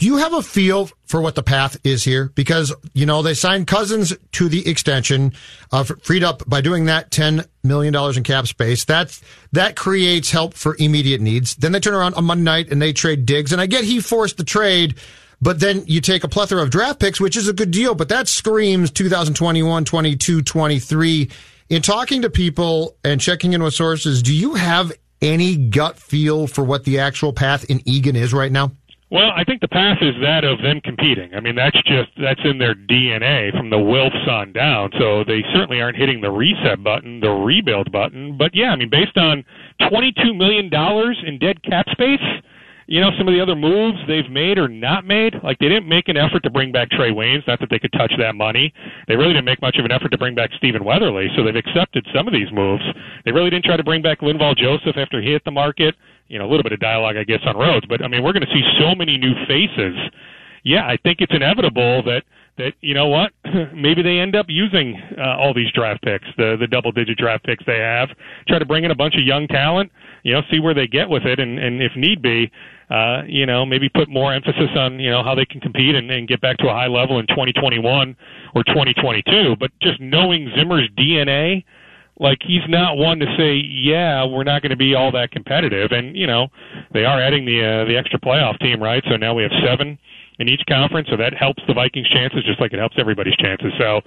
do 0.00 0.06
you 0.06 0.16
have 0.16 0.32
a 0.32 0.40
feel 0.40 0.88
for 1.04 1.20
what 1.20 1.34
the 1.34 1.42
path 1.42 1.76
is 1.84 2.02
here? 2.02 2.32
Because, 2.34 2.74
you 2.94 3.04
know, 3.04 3.20
they 3.20 3.34
signed 3.34 3.66
Cousins 3.66 4.16
to 4.32 4.48
the 4.48 4.66
extension, 4.66 5.34
uh, 5.72 5.84
freed 5.84 6.24
up 6.24 6.42
by 6.48 6.62
doing 6.62 6.86
that 6.86 7.10
$10 7.10 7.46
million 7.62 7.94
in 8.16 8.22
cap 8.22 8.46
space. 8.46 8.86
That's, 8.86 9.20
that 9.52 9.76
creates 9.76 10.30
help 10.30 10.54
for 10.54 10.74
immediate 10.78 11.20
needs. 11.20 11.54
Then 11.54 11.72
they 11.72 11.80
turn 11.80 11.92
around 11.92 12.14
on 12.14 12.24
Monday 12.24 12.44
night 12.44 12.72
and 12.72 12.80
they 12.80 12.94
trade 12.94 13.26
Diggs. 13.26 13.52
And 13.52 13.60
I 13.60 13.66
get 13.66 13.84
he 13.84 14.00
forced 14.00 14.38
the 14.38 14.44
trade, 14.44 14.94
but 15.42 15.60
then 15.60 15.84
you 15.86 16.00
take 16.00 16.24
a 16.24 16.28
plethora 16.28 16.62
of 16.62 16.70
draft 16.70 16.98
picks, 16.98 17.20
which 17.20 17.36
is 17.36 17.46
a 17.46 17.52
good 17.52 17.70
deal, 17.70 17.94
but 17.94 18.08
that 18.08 18.26
screams 18.26 18.90
2021, 18.92 19.84
22, 19.84 20.40
23. 20.40 21.30
In 21.68 21.82
talking 21.82 22.22
to 22.22 22.30
people 22.30 22.96
and 23.04 23.20
checking 23.20 23.52
in 23.52 23.62
with 23.62 23.74
sources, 23.74 24.22
do 24.22 24.34
you 24.34 24.54
have 24.54 24.92
any 25.20 25.56
gut 25.56 25.98
feel 25.98 26.46
for 26.46 26.64
what 26.64 26.84
the 26.84 27.00
actual 27.00 27.34
path 27.34 27.64
in 27.64 27.86
Eagan 27.86 28.16
is 28.16 28.32
right 28.32 28.50
now? 28.50 28.72
Well, 29.10 29.32
I 29.34 29.42
think 29.42 29.60
the 29.60 29.68
path 29.68 29.98
is 30.00 30.14
that 30.22 30.44
of 30.44 30.62
them 30.62 30.80
competing. 30.82 31.34
I 31.34 31.40
mean, 31.40 31.56
that's 31.56 31.76
just 31.82 32.10
that's 32.22 32.40
in 32.44 32.58
their 32.58 32.76
DNA 32.76 33.50
from 33.50 33.68
the 33.68 33.76
Wilfs 33.76 34.28
on 34.28 34.52
down. 34.52 34.90
So 35.00 35.24
they 35.24 35.42
certainly 35.52 35.80
aren't 35.82 35.96
hitting 35.96 36.20
the 36.20 36.30
reset 36.30 36.84
button, 36.84 37.18
the 37.18 37.30
rebuild 37.30 37.90
button. 37.90 38.38
But 38.38 38.54
yeah, 38.54 38.70
I 38.70 38.76
mean, 38.76 38.88
based 38.88 39.18
on 39.18 39.44
twenty-two 39.88 40.32
million 40.32 40.70
dollars 40.70 41.18
in 41.26 41.40
dead 41.40 41.60
cap 41.64 41.86
space, 41.90 42.22
you 42.86 43.00
know, 43.00 43.10
some 43.18 43.26
of 43.26 43.34
the 43.34 43.40
other 43.40 43.56
moves 43.56 43.98
they've 44.06 44.30
made 44.30 44.58
or 44.58 44.68
not 44.68 45.04
made, 45.04 45.34
like 45.42 45.58
they 45.58 45.68
didn't 45.68 45.88
make 45.88 46.06
an 46.06 46.16
effort 46.16 46.44
to 46.44 46.50
bring 46.50 46.70
back 46.70 46.88
Trae 46.90 47.10
Waynes. 47.10 47.46
Not 47.48 47.58
that 47.58 47.68
they 47.68 47.80
could 47.80 47.92
touch 47.92 48.12
that 48.16 48.36
money. 48.36 48.72
They 49.08 49.16
really 49.16 49.32
didn't 49.32 49.44
make 49.44 49.60
much 49.60 49.76
of 49.78 49.84
an 49.84 49.90
effort 49.90 50.10
to 50.10 50.18
bring 50.18 50.36
back 50.36 50.50
Stephen 50.56 50.84
Weatherly. 50.84 51.26
So 51.36 51.42
they've 51.42 51.56
accepted 51.56 52.06
some 52.14 52.28
of 52.28 52.32
these 52.32 52.50
moves. 52.52 52.84
They 53.24 53.32
really 53.32 53.50
didn't 53.50 53.64
try 53.64 53.76
to 53.76 53.84
bring 53.84 54.02
back 54.02 54.20
Linval 54.20 54.56
Joseph 54.56 54.96
after 54.96 55.20
he 55.20 55.32
hit 55.32 55.44
the 55.44 55.50
market 55.50 55.96
you 56.30 56.38
know 56.38 56.46
a 56.46 56.50
little 56.50 56.62
bit 56.62 56.72
of 56.72 56.80
dialogue, 56.80 57.16
I 57.16 57.24
guess, 57.24 57.40
on 57.44 57.56
Rhodes. 57.56 57.86
But 57.86 58.02
I 58.02 58.08
mean, 58.08 58.22
we're 58.22 58.32
going 58.32 58.46
to 58.46 58.54
see 58.54 58.62
so 58.78 58.94
many 58.94 59.18
new 59.18 59.34
faces. 59.46 59.98
Yeah, 60.62 60.86
I 60.86 60.96
think 61.02 61.20
it's 61.20 61.34
inevitable 61.34 62.02
that 62.04 62.22
that 62.58 62.74
you 62.80 62.94
know 62.94 63.08
what 63.08 63.32
maybe 63.74 64.02
they 64.02 64.18
end 64.18 64.36
up 64.36 64.46
using 64.48 65.00
uh, 65.18 65.36
all 65.36 65.54
these 65.54 65.72
draft 65.72 66.02
picks 66.02 66.26
the 66.36 66.56
the 66.60 66.66
double 66.66 66.92
digit 66.92 67.16
draft 67.16 67.44
picks 67.44 67.64
they 67.66 67.78
have 67.78 68.08
try 68.48 68.58
to 68.58 68.66
bring 68.66 68.84
in 68.84 68.90
a 68.90 68.94
bunch 68.94 69.14
of 69.14 69.22
young 69.22 69.46
talent 69.46 69.90
you 70.24 70.32
know 70.32 70.42
see 70.50 70.60
where 70.60 70.74
they 70.74 70.86
get 70.86 71.08
with 71.08 71.24
it 71.24 71.40
and 71.40 71.58
and 71.58 71.80
if 71.80 71.92
need 71.96 72.20
be 72.20 72.50
uh 72.90 73.22
you 73.26 73.46
know 73.46 73.64
maybe 73.64 73.88
put 73.88 74.08
more 74.08 74.34
emphasis 74.34 74.68
on 74.76 75.00
you 75.00 75.10
know 75.10 75.22
how 75.22 75.34
they 75.34 75.46
can 75.46 75.60
compete 75.60 75.94
and, 75.94 76.10
and 76.10 76.28
get 76.28 76.40
back 76.40 76.58
to 76.58 76.68
a 76.68 76.72
high 76.72 76.88
level 76.88 77.18
in 77.18 77.26
2021 77.28 78.16
or 78.54 78.62
2022 78.64 79.56
but 79.58 79.70
just 79.80 80.00
knowing 80.00 80.50
Zimmer's 80.56 80.88
DNA 80.98 81.64
like 82.20 82.38
he's 82.46 82.62
not 82.68 82.98
one 82.98 83.18
to 83.18 83.26
say, 83.36 83.56
yeah, 83.56 84.24
we're 84.24 84.44
not 84.44 84.62
going 84.62 84.70
to 84.70 84.76
be 84.76 84.94
all 84.94 85.10
that 85.12 85.32
competitive. 85.32 85.90
And 85.90 86.16
you 86.16 86.26
know, 86.26 86.48
they 86.92 87.04
are 87.04 87.20
adding 87.20 87.44
the 87.46 87.64
uh, 87.64 87.84
the 87.86 87.96
extra 87.96 88.20
playoff 88.20 88.60
team, 88.60 88.80
right? 88.80 89.02
So 89.08 89.16
now 89.16 89.34
we 89.34 89.42
have 89.42 89.52
seven 89.64 89.98
in 90.38 90.48
each 90.48 90.62
conference, 90.68 91.08
so 91.10 91.16
that 91.16 91.34
helps 91.34 91.62
the 91.66 91.74
Vikings' 91.74 92.08
chances 92.08 92.44
just 92.44 92.60
like 92.60 92.72
it 92.72 92.78
helps 92.78 92.96
everybody's 92.98 93.36
chances. 93.36 93.72
So 93.78 94.00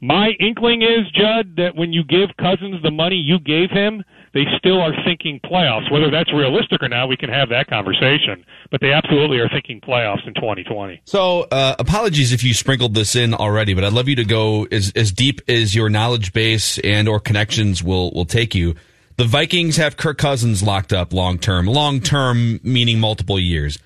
my 0.00 0.30
inkling 0.38 0.82
is, 0.82 1.10
Judd, 1.14 1.56
that 1.56 1.74
when 1.74 1.92
you 1.92 2.04
give 2.04 2.30
Cousins 2.38 2.80
the 2.82 2.90
money 2.90 3.16
you 3.16 3.40
gave 3.40 3.70
him, 3.70 4.04
they 4.32 4.44
still 4.58 4.80
are 4.80 4.92
thinking 5.04 5.40
playoffs. 5.40 5.90
Whether 5.90 6.10
that's 6.10 6.32
realistic 6.32 6.82
or 6.82 6.88
not, 6.88 7.08
we 7.08 7.16
can 7.16 7.30
have 7.30 7.48
that 7.48 7.66
conversation. 7.68 8.44
But 8.70 8.80
they 8.80 8.92
absolutely 8.92 9.38
are 9.38 9.48
thinking 9.48 9.80
playoffs 9.80 10.26
in 10.26 10.34
2020. 10.34 11.02
So, 11.04 11.42
uh, 11.50 11.74
apologies 11.78 12.32
if 12.32 12.44
you 12.44 12.54
sprinkled 12.54 12.94
this 12.94 13.16
in 13.16 13.34
already, 13.34 13.74
but 13.74 13.84
I'd 13.84 13.92
love 13.92 14.08
you 14.08 14.16
to 14.16 14.24
go 14.24 14.66
as 14.70 14.92
as 14.94 15.12
deep 15.12 15.40
as 15.48 15.74
your 15.74 15.88
knowledge 15.88 16.32
base 16.32 16.78
and 16.78 17.08
or 17.08 17.18
connections 17.18 17.82
will 17.82 18.12
will 18.12 18.26
take 18.26 18.54
you. 18.54 18.76
The 19.16 19.24
Vikings 19.24 19.76
have 19.76 19.96
Kirk 19.96 20.18
Cousins 20.18 20.62
locked 20.62 20.92
up 20.92 21.12
long 21.12 21.38
term. 21.38 21.66
Long 21.66 22.00
term 22.00 22.60
meaning 22.62 23.00
multiple 23.00 23.38
years. 23.38 23.78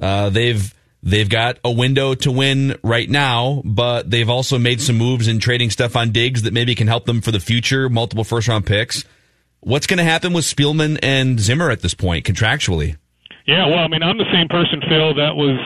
Uh, 0.00 0.30
they've 0.30 0.74
They've 1.02 1.28
got 1.28 1.58
a 1.64 1.70
window 1.70 2.14
to 2.14 2.32
win 2.32 2.76
right 2.82 3.08
now, 3.08 3.62
but 3.64 4.10
they've 4.10 4.28
also 4.28 4.58
made 4.58 4.80
some 4.80 4.96
moves 4.96 5.28
in 5.28 5.38
trading 5.38 5.68
Stefon 5.70 6.12
Diggs 6.12 6.42
that 6.42 6.52
maybe 6.52 6.74
can 6.74 6.88
help 6.88 7.06
them 7.06 7.20
for 7.20 7.30
the 7.30 7.38
future, 7.38 7.88
multiple 7.88 8.24
first 8.24 8.48
round 8.48 8.66
picks. 8.66 9.04
What's 9.60 9.86
going 9.86 9.98
to 9.98 10.04
happen 10.04 10.32
with 10.32 10.44
Spielman 10.44 10.98
and 11.02 11.40
Zimmer 11.40 11.70
at 11.70 11.80
this 11.80 11.94
point 11.94 12.24
contractually? 12.24 12.96
Yeah, 13.46 13.66
well, 13.66 13.78
I 13.78 13.88
mean, 13.88 14.02
I'm 14.02 14.18
the 14.18 14.30
same 14.30 14.46
person, 14.48 14.82
Phil, 14.88 15.14
that 15.14 15.34
was 15.34 15.58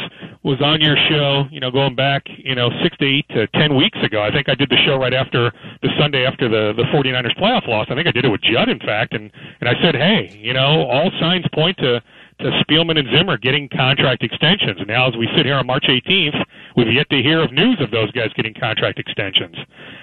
was 0.44 0.60
on 0.60 0.80
your 0.80 0.96
show, 1.08 1.44
you 1.52 1.60
know, 1.60 1.70
going 1.70 1.94
back, 1.94 2.26
you 2.26 2.54
know, 2.54 2.68
six 2.82 2.96
to 2.98 3.06
eight 3.06 3.28
to 3.30 3.46
ten 3.58 3.76
weeks 3.76 3.98
ago. 4.02 4.22
I 4.22 4.30
think 4.30 4.48
I 4.48 4.54
did 4.54 4.70
the 4.70 4.78
show 4.86 4.96
right 4.96 5.14
after 5.14 5.52
the 5.82 5.88
Sunday 5.98 6.26
after 6.26 6.48
the 6.48 6.72
the 6.74 6.82
49ers 6.94 7.36
playoff 7.38 7.66
loss. 7.68 7.86
I 7.90 7.94
think 7.94 8.08
I 8.08 8.12
did 8.12 8.24
it 8.24 8.28
with 8.28 8.40
Judd, 8.42 8.68
in 8.68 8.78
fact, 8.78 9.14
and 9.14 9.30
and 9.60 9.68
I 9.68 9.74
said, 9.82 9.94
hey, 9.94 10.36
you 10.40 10.52
know, 10.52 10.86
all 10.86 11.10
signs 11.20 11.44
point 11.52 11.76
to 11.78 12.02
to 12.40 12.50
Spielman 12.62 12.98
and 12.98 13.08
Zimmer 13.14 13.36
getting 13.36 13.68
contract 13.68 14.22
extensions. 14.22 14.78
And 14.78 14.88
now, 14.88 15.08
as 15.08 15.16
we 15.16 15.28
sit 15.36 15.46
here 15.46 15.54
on 15.56 15.66
March 15.66 15.84
18th, 15.88 16.42
we've 16.76 16.92
yet 16.92 17.08
to 17.10 17.22
hear 17.22 17.42
of 17.42 17.52
news 17.52 17.78
of 17.80 17.90
those 17.90 18.10
guys 18.12 18.32
getting 18.34 18.54
contract 18.54 18.98
extensions. 18.98 19.56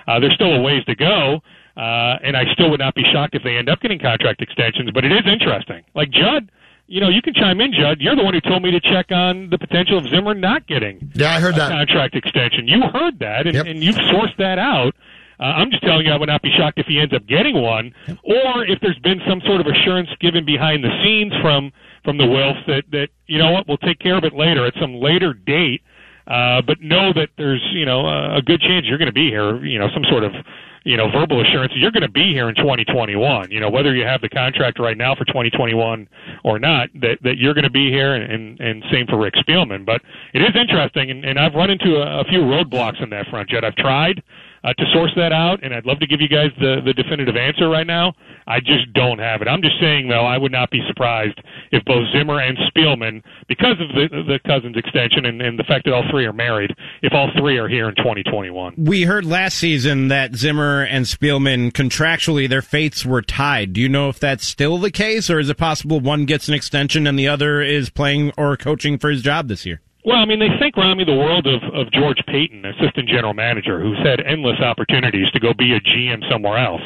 Uh, 0.08 0.20
there's 0.20 0.36
still 0.36 0.54
a 0.56 0.62
ways 0.62 0.84
to 0.86 0.96
go, 0.96 1.42
uh, 1.78 2.18
and 2.24 2.36
I 2.38 2.46
still 2.54 2.70
would 2.72 2.80
not 2.80 2.96
be 2.96 3.04
shocked 3.12 3.36
if 3.36 3.44
they 3.44 3.58
end 3.58 3.70
up 3.70 3.80
getting 3.82 4.00
contract 4.00 4.42
extensions. 4.42 4.92
But 4.94 5.06
it 5.06 5.12
is 5.12 5.26
interesting. 5.26 5.84
Like 5.96 6.10
Judd, 6.12 6.52
you 6.88 7.00
know, 7.00 7.10
you 7.10 7.22
can 7.22 7.34
chime 7.34 7.62
in, 7.62 7.72
Judd. 7.74 8.02
You're 8.02 8.16
the 8.16 8.24
one 8.24 8.34
who 8.34 8.42
told 8.42 8.64
me 8.64 8.72
to 8.72 8.80
check 8.80 9.12
on 9.12 9.50
the 9.50 9.58
potential 9.58 9.98
of 9.98 10.08
Zimmer 10.08 10.34
not 10.34 10.68
getting 10.68 11.12
yeah, 11.14 11.32
I 11.32 11.40
heard 11.40 11.56
that 11.56 11.70
contract 11.72 12.16
extension. 12.16 12.68
You 12.68 12.82
heard 12.82 13.20
that, 13.20 13.46
and, 13.48 13.56
Yep. 13.56 13.66
and 13.68 13.84
you've 13.84 13.96
sourced 13.96 14.36
that 14.38 14.58
out. 14.60 14.96
Uh, 15.40 15.44
I'm 15.44 15.72
just 15.72 15.84
telling 15.84 16.06
you, 16.06 16.12
I 16.12 16.18
would 16.18 16.28
not 16.28 16.42
be 16.42 16.52
shocked 16.58 16.80
if 16.80 16.86
he 16.88 17.00
ends 17.00 17.14
up 17.14 17.26
getting 17.26 17.62
one, 17.62 17.94
or 18.24 18.66
if 18.66 18.80
there's 18.82 19.00
been 19.00 19.22
some 19.26 19.40
sort 19.46 19.62
of 19.62 19.68
assurance 19.68 20.10
given 20.20 20.44
behind 20.44 20.84
the 20.84 20.90
scenes 21.04 21.32
from 21.42 21.72
from 22.04 22.18
the 22.18 22.26
Wilfs 22.26 22.66
that 22.68 22.84
that 22.92 23.08
you 23.28 23.38
know 23.38 23.52
what, 23.52 23.66
we'll 23.68 23.78
take 23.78 24.00
care 24.00 24.18
of 24.18 24.26
it 24.26 24.34
later 24.34 24.66
at 24.66 24.74
some 24.82 24.96
later 24.96 25.34
date. 25.34 25.82
Uh, 26.28 26.62
but 26.62 26.82
know 26.82 27.14
that 27.14 27.30
there's 27.38 27.66
you 27.72 27.86
know 27.86 28.06
a 28.36 28.42
good 28.42 28.60
chance 28.60 28.86
you're 28.86 28.98
going 28.98 29.06
to 29.08 29.14
be 29.14 29.30
here. 29.30 29.64
You 29.64 29.80
know, 29.80 29.88
some 29.94 30.04
sort 30.10 30.24
of 30.26 30.34
you 30.84 30.98
know 30.98 31.10
verbal 31.12 31.42
assurance 31.42 31.74
you're 31.76 31.92
going 31.92 32.04
to 32.04 32.12
be 32.12 32.34
here 32.34 32.50
in 32.50 32.56
2021. 32.56 33.52
You 33.52 33.60
know, 33.60 33.70
whether 33.70 33.96
you 33.96 34.06
have 34.06 34.22
the 34.22 34.30
contract 34.30 34.80
right 34.80 34.98
now 34.98 35.16
for 35.16 35.26
2021 35.26 36.08
or 36.44 36.60
not, 36.60 36.90
that 37.02 37.18
that 37.24 37.38
you're 37.38 37.54
going 37.54 37.64
to 37.64 37.70
be 37.70 37.90
here, 37.90 38.16
and, 38.16 38.32
and 38.32 38.60
and 38.60 38.84
same 38.92 39.08
for 39.08 39.18
Rick 39.18 39.36
Spielman. 39.36 39.86
But 39.86 40.02
it 40.34 40.42
is 40.42 40.56
interesting, 40.56 41.12
and, 41.12 41.26
and 41.26 41.40
I've 41.40 41.54
run 41.54 41.70
into 41.70 41.96
a, 41.98 42.22
a 42.22 42.24
few 42.26 42.40
roadblocks 42.40 43.02
in 43.02 43.10
that 43.12 43.28
front, 43.28 43.50
Judd. 43.50 43.64
I've 43.64 43.76
tried 43.76 44.22
uh, 44.64 44.74
to 44.74 44.86
source 44.94 45.12
that 45.16 45.32
out, 45.32 45.64
and 45.64 45.74
I'd 45.74 45.86
love 45.86 46.00
to 46.00 46.08
give 46.08 46.22
you 46.22 46.28
guys 46.28 46.52
the, 46.60 46.82
the 46.84 46.94
definitive 46.94 47.36
answer 47.36 47.70
right 47.70 47.88
now. 47.88 48.14
I 48.48 48.60
just 48.60 48.92
don't 48.94 49.20
have 49.20 49.42
it. 49.42 49.48
I'm 49.48 49.62
just 49.62 49.80
saying, 49.80 50.10
though, 50.10 50.26
I 50.26 50.38
would 50.38 50.52
not 50.52 50.72
be 50.72 50.82
surprised 50.88 51.40
if 51.72 51.84
both 51.86 52.06
Zimmer 52.12 52.40
and 52.40 52.58
Spielman, 52.58 53.22
because 53.48 53.76
of 53.80 53.90
the, 53.90 54.24
the 54.28 54.40
Cousins 54.46 54.76
extension 54.76 55.26
and, 55.26 55.42
and 55.42 55.58
the 55.58 55.64
fact 55.64 55.86
that 55.86 55.94
all 55.94 56.04
three 56.10 56.26
are 56.26 56.34
married, 56.34 56.76
if 57.02 57.14
all 57.14 57.30
three 57.38 57.58
are 57.58 57.68
here 57.68 57.88
in 57.90 57.96
2021. 57.96 58.74
We 58.78 59.04
heard 59.04 59.26
last 59.26 59.58
season 59.58 60.08
that 60.10 60.36
Zimmer 60.36 60.84
and 60.84 61.06
Spielman 61.06 61.72
contractually 61.72 62.50
their 62.50 62.62
fates 62.62 63.06
were 63.06 63.22
tied. 63.22 63.74
Do 63.74 63.82
you 63.82 63.90
know 63.90 64.10
if 64.10 64.20
that's 64.20 64.46
still 64.46 64.78
the 64.78 64.92
case, 64.92 65.30
or 65.30 65.40
is 65.40 65.50
it 65.50 65.58
possible 65.58 66.00
one 66.00 66.26
gets 66.26 66.48
an 66.48 66.54
extension 66.54 67.08
and 67.08 67.18
the 67.18 67.28
other 67.28 67.62
is 67.62 67.90
playing 67.90 68.32
or 68.38 68.58
coaching 68.58 68.98
for 68.98 69.10
his 69.10 69.22
job 69.22 69.48
this 69.48 69.66
year? 69.66 69.82
Well, 70.06 70.18
I 70.18 70.26
mean, 70.26 70.40
they 70.40 70.50
think, 70.60 70.78
Rami, 70.78 71.04
the 71.04 71.16
world 71.16 71.46
of, 71.46 71.62
of 71.74 71.92
George 71.92 72.24
Paton, 72.26 72.64
assistant 72.66 73.10
general 73.10 73.34
manager, 73.34 73.82
who's 73.82 74.00
had 74.00 74.22
endless 74.22 74.60
opportunities 74.62 75.30
to 75.32 75.40
go 75.40 75.54
be 75.54 75.74
a 75.74 75.82
GM 75.82 76.24
somewhere 76.32 76.58
else. 76.58 76.82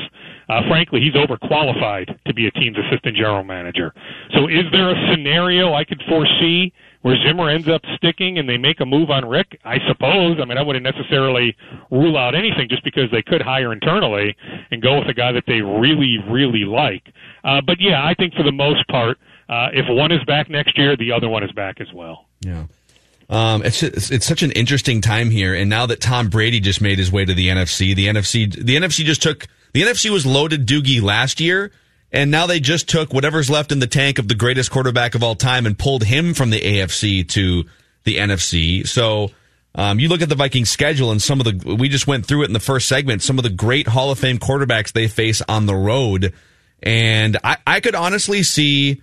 Uh, 0.50 0.62
frankly, 0.68 1.00
he's 1.00 1.14
overqualified 1.14 2.18
to 2.26 2.34
be 2.34 2.48
a 2.48 2.52
team's 2.52 2.78
assistant 2.78 3.16
general 3.16 3.44
manager. 3.44 3.94
So, 4.34 4.48
is 4.48 4.66
there 4.72 4.90
a 4.90 5.12
scenario 5.12 5.74
I 5.74 5.84
could 5.84 6.02
foresee 6.10 6.74
where 7.02 7.16
Zimmer 7.26 7.50
ends 7.50 7.70
up 7.70 7.82
sticking 7.96 8.40
and 8.40 8.50
they 8.50 8.58
make 8.58 8.80
a 8.82 8.86
move 8.86 9.10
on 9.10 9.26
Rick? 9.26 9.60
I 9.64 9.78
suppose. 9.88 10.40
I 10.42 10.46
mean, 10.46 10.58
I 10.58 10.64
wouldn't 10.64 10.84
necessarily 10.84 11.56
rule 11.92 12.18
out 12.18 12.36
anything 12.36 12.68
just 12.68 12.84
because 12.84 13.10
they 13.12 13.22
could 13.22 13.42
hire 13.42 13.72
internally 13.72 14.36
and 14.72 14.82
go 14.82 15.00
with 15.00 15.08
a 15.08 15.14
guy 15.14 15.32
that 15.32 15.44
they 15.48 15.62
really, 15.62 16.18
really 16.30 16.66
like. 16.66 17.04
Uh, 17.44 17.62
but 17.62 17.78
yeah, 17.80 18.04
I 18.04 18.14
think 18.16 18.34
for 18.34 18.44
the 18.44 18.52
most 18.52 18.86
part, 18.90 19.18
uh, 19.50 19.70
if 19.72 19.86
one 19.88 20.12
is 20.12 20.24
back 20.26 20.50
next 20.50 20.78
year, 20.78 20.98
the 20.98 21.12
other 21.12 21.30
one 21.30 21.44
is 21.44 21.52
back 21.52 21.80
as 21.80 21.88
well. 21.94 22.26
Yeah. 22.42 22.66
Um, 23.30 23.64
it's, 23.64 23.82
it's 23.82 24.12
it's 24.12 24.26
such 24.26 24.44
an 24.44 24.52
interesting 24.52 25.02
time 25.02 25.30
here, 25.30 25.54
and 25.56 25.70
now 25.70 25.86
that 25.86 26.02
Tom 26.02 26.30
Brady 26.30 26.60
just 26.60 26.82
made 26.82 27.00
his 27.00 27.12
way 27.12 27.26
to 27.26 27.34
the 27.34 27.48
NFC, 27.48 27.96
the 27.96 28.08
NFC 28.08 28.54
the 28.54 28.76
NFC 28.76 29.06
just 29.06 29.22
took 29.22 29.48
the 29.74 29.82
NFC 29.82 30.10
was 30.10 30.26
loaded 30.26 30.68
Doogie 30.68 31.02
last 31.02 31.40
year, 31.40 31.72
and 32.12 32.30
now 32.30 32.46
they 32.46 32.60
just 32.60 32.88
took 32.88 33.14
whatever's 33.14 33.50
left 33.50 33.72
in 33.72 33.80
the 33.80 33.88
tank 33.88 34.20
of 34.20 34.28
the 34.28 34.36
greatest 34.36 34.72
quarterback 34.72 35.16
of 35.16 35.24
all 35.24 35.36
time 35.36 35.66
and 35.66 35.78
pulled 35.78 36.04
him 36.04 36.34
from 36.34 36.50
the 36.50 36.60
AFC 36.60 37.28
to 37.30 37.64
the 38.04 38.18
NFC. 38.18 38.88
So 38.88 39.32
um, 39.76 40.00
you 40.00 40.10
look 40.10 40.22
at 40.22 40.30
the 40.30 40.36
Vikings 40.36 40.70
schedule, 40.70 41.12
and 41.12 41.22
some 41.22 41.40
of 41.40 41.46
the 41.46 41.76
we 41.76 41.90
just 41.90 42.06
went 42.06 42.26
through 42.26 42.44
it 42.44 42.48
in 42.48 42.54
the 42.54 42.60
first 42.60 42.88
segment. 42.88 43.22
Some 43.24 43.40
of 43.40 43.44
the 43.44 43.50
great 43.50 43.88
Hall 43.88 44.12
of 44.12 44.20
Fame 44.20 44.38
quarterbacks 44.38 44.92
they 44.92 45.08
face 45.08 45.42
on 45.48 45.66
the 45.66 45.76
road, 45.76 46.34
and 46.82 47.38
I, 47.44 47.58
I 47.66 47.80
could 47.80 47.96
honestly 47.96 48.44
see 48.44 49.02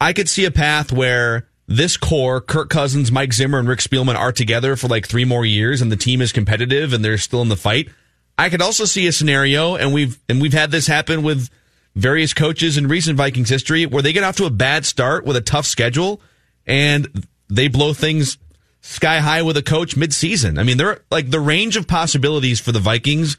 I 0.00 0.12
could 0.12 0.28
see 0.28 0.44
a 0.44 0.50
path 0.52 0.92
where 0.92 1.48
this 1.66 1.96
core, 1.96 2.40
Kirk 2.40 2.70
Cousins, 2.70 3.10
Mike 3.10 3.32
Zimmer, 3.32 3.58
and 3.58 3.68
Rick 3.68 3.80
Spielman 3.80 4.16
are 4.16 4.32
together 4.32 4.76
for 4.76 4.88
like 4.88 5.06
three 5.06 5.24
more 5.24 5.44
years 5.44 5.80
and 5.80 5.90
the 5.90 5.96
team 5.96 6.20
is 6.20 6.32
competitive 6.32 6.92
and 6.92 7.04
they're 7.04 7.18
still 7.18 7.42
in 7.42 7.48
the 7.48 7.56
fight. 7.56 7.88
I 8.36 8.50
could 8.50 8.60
also 8.60 8.84
see 8.84 9.06
a 9.06 9.12
scenario, 9.12 9.76
and 9.76 9.92
we've 9.94 10.18
and 10.28 10.40
we've 10.40 10.52
had 10.52 10.70
this 10.72 10.88
happen 10.88 11.22
with 11.22 11.48
various 11.94 12.34
coaches 12.34 12.76
in 12.76 12.88
recent 12.88 13.16
Vikings 13.16 13.48
history, 13.48 13.86
where 13.86 14.02
they 14.02 14.12
get 14.12 14.24
off 14.24 14.36
to 14.36 14.44
a 14.44 14.50
bad 14.50 14.84
start 14.84 15.24
with 15.24 15.36
a 15.36 15.40
tough 15.40 15.66
schedule 15.66 16.20
and 16.66 17.26
they 17.48 17.68
blow 17.68 17.92
things 17.92 18.38
sky 18.80 19.20
high 19.20 19.42
with 19.42 19.56
a 19.56 19.62
coach 19.62 19.96
mid-season. 19.96 20.58
I 20.58 20.62
mean, 20.62 20.76
they're 20.76 21.00
like 21.10 21.30
the 21.30 21.40
range 21.40 21.76
of 21.76 21.86
possibilities 21.86 22.60
for 22.60 22.72
the 22.72 22.80
Vikings 22.80 23.36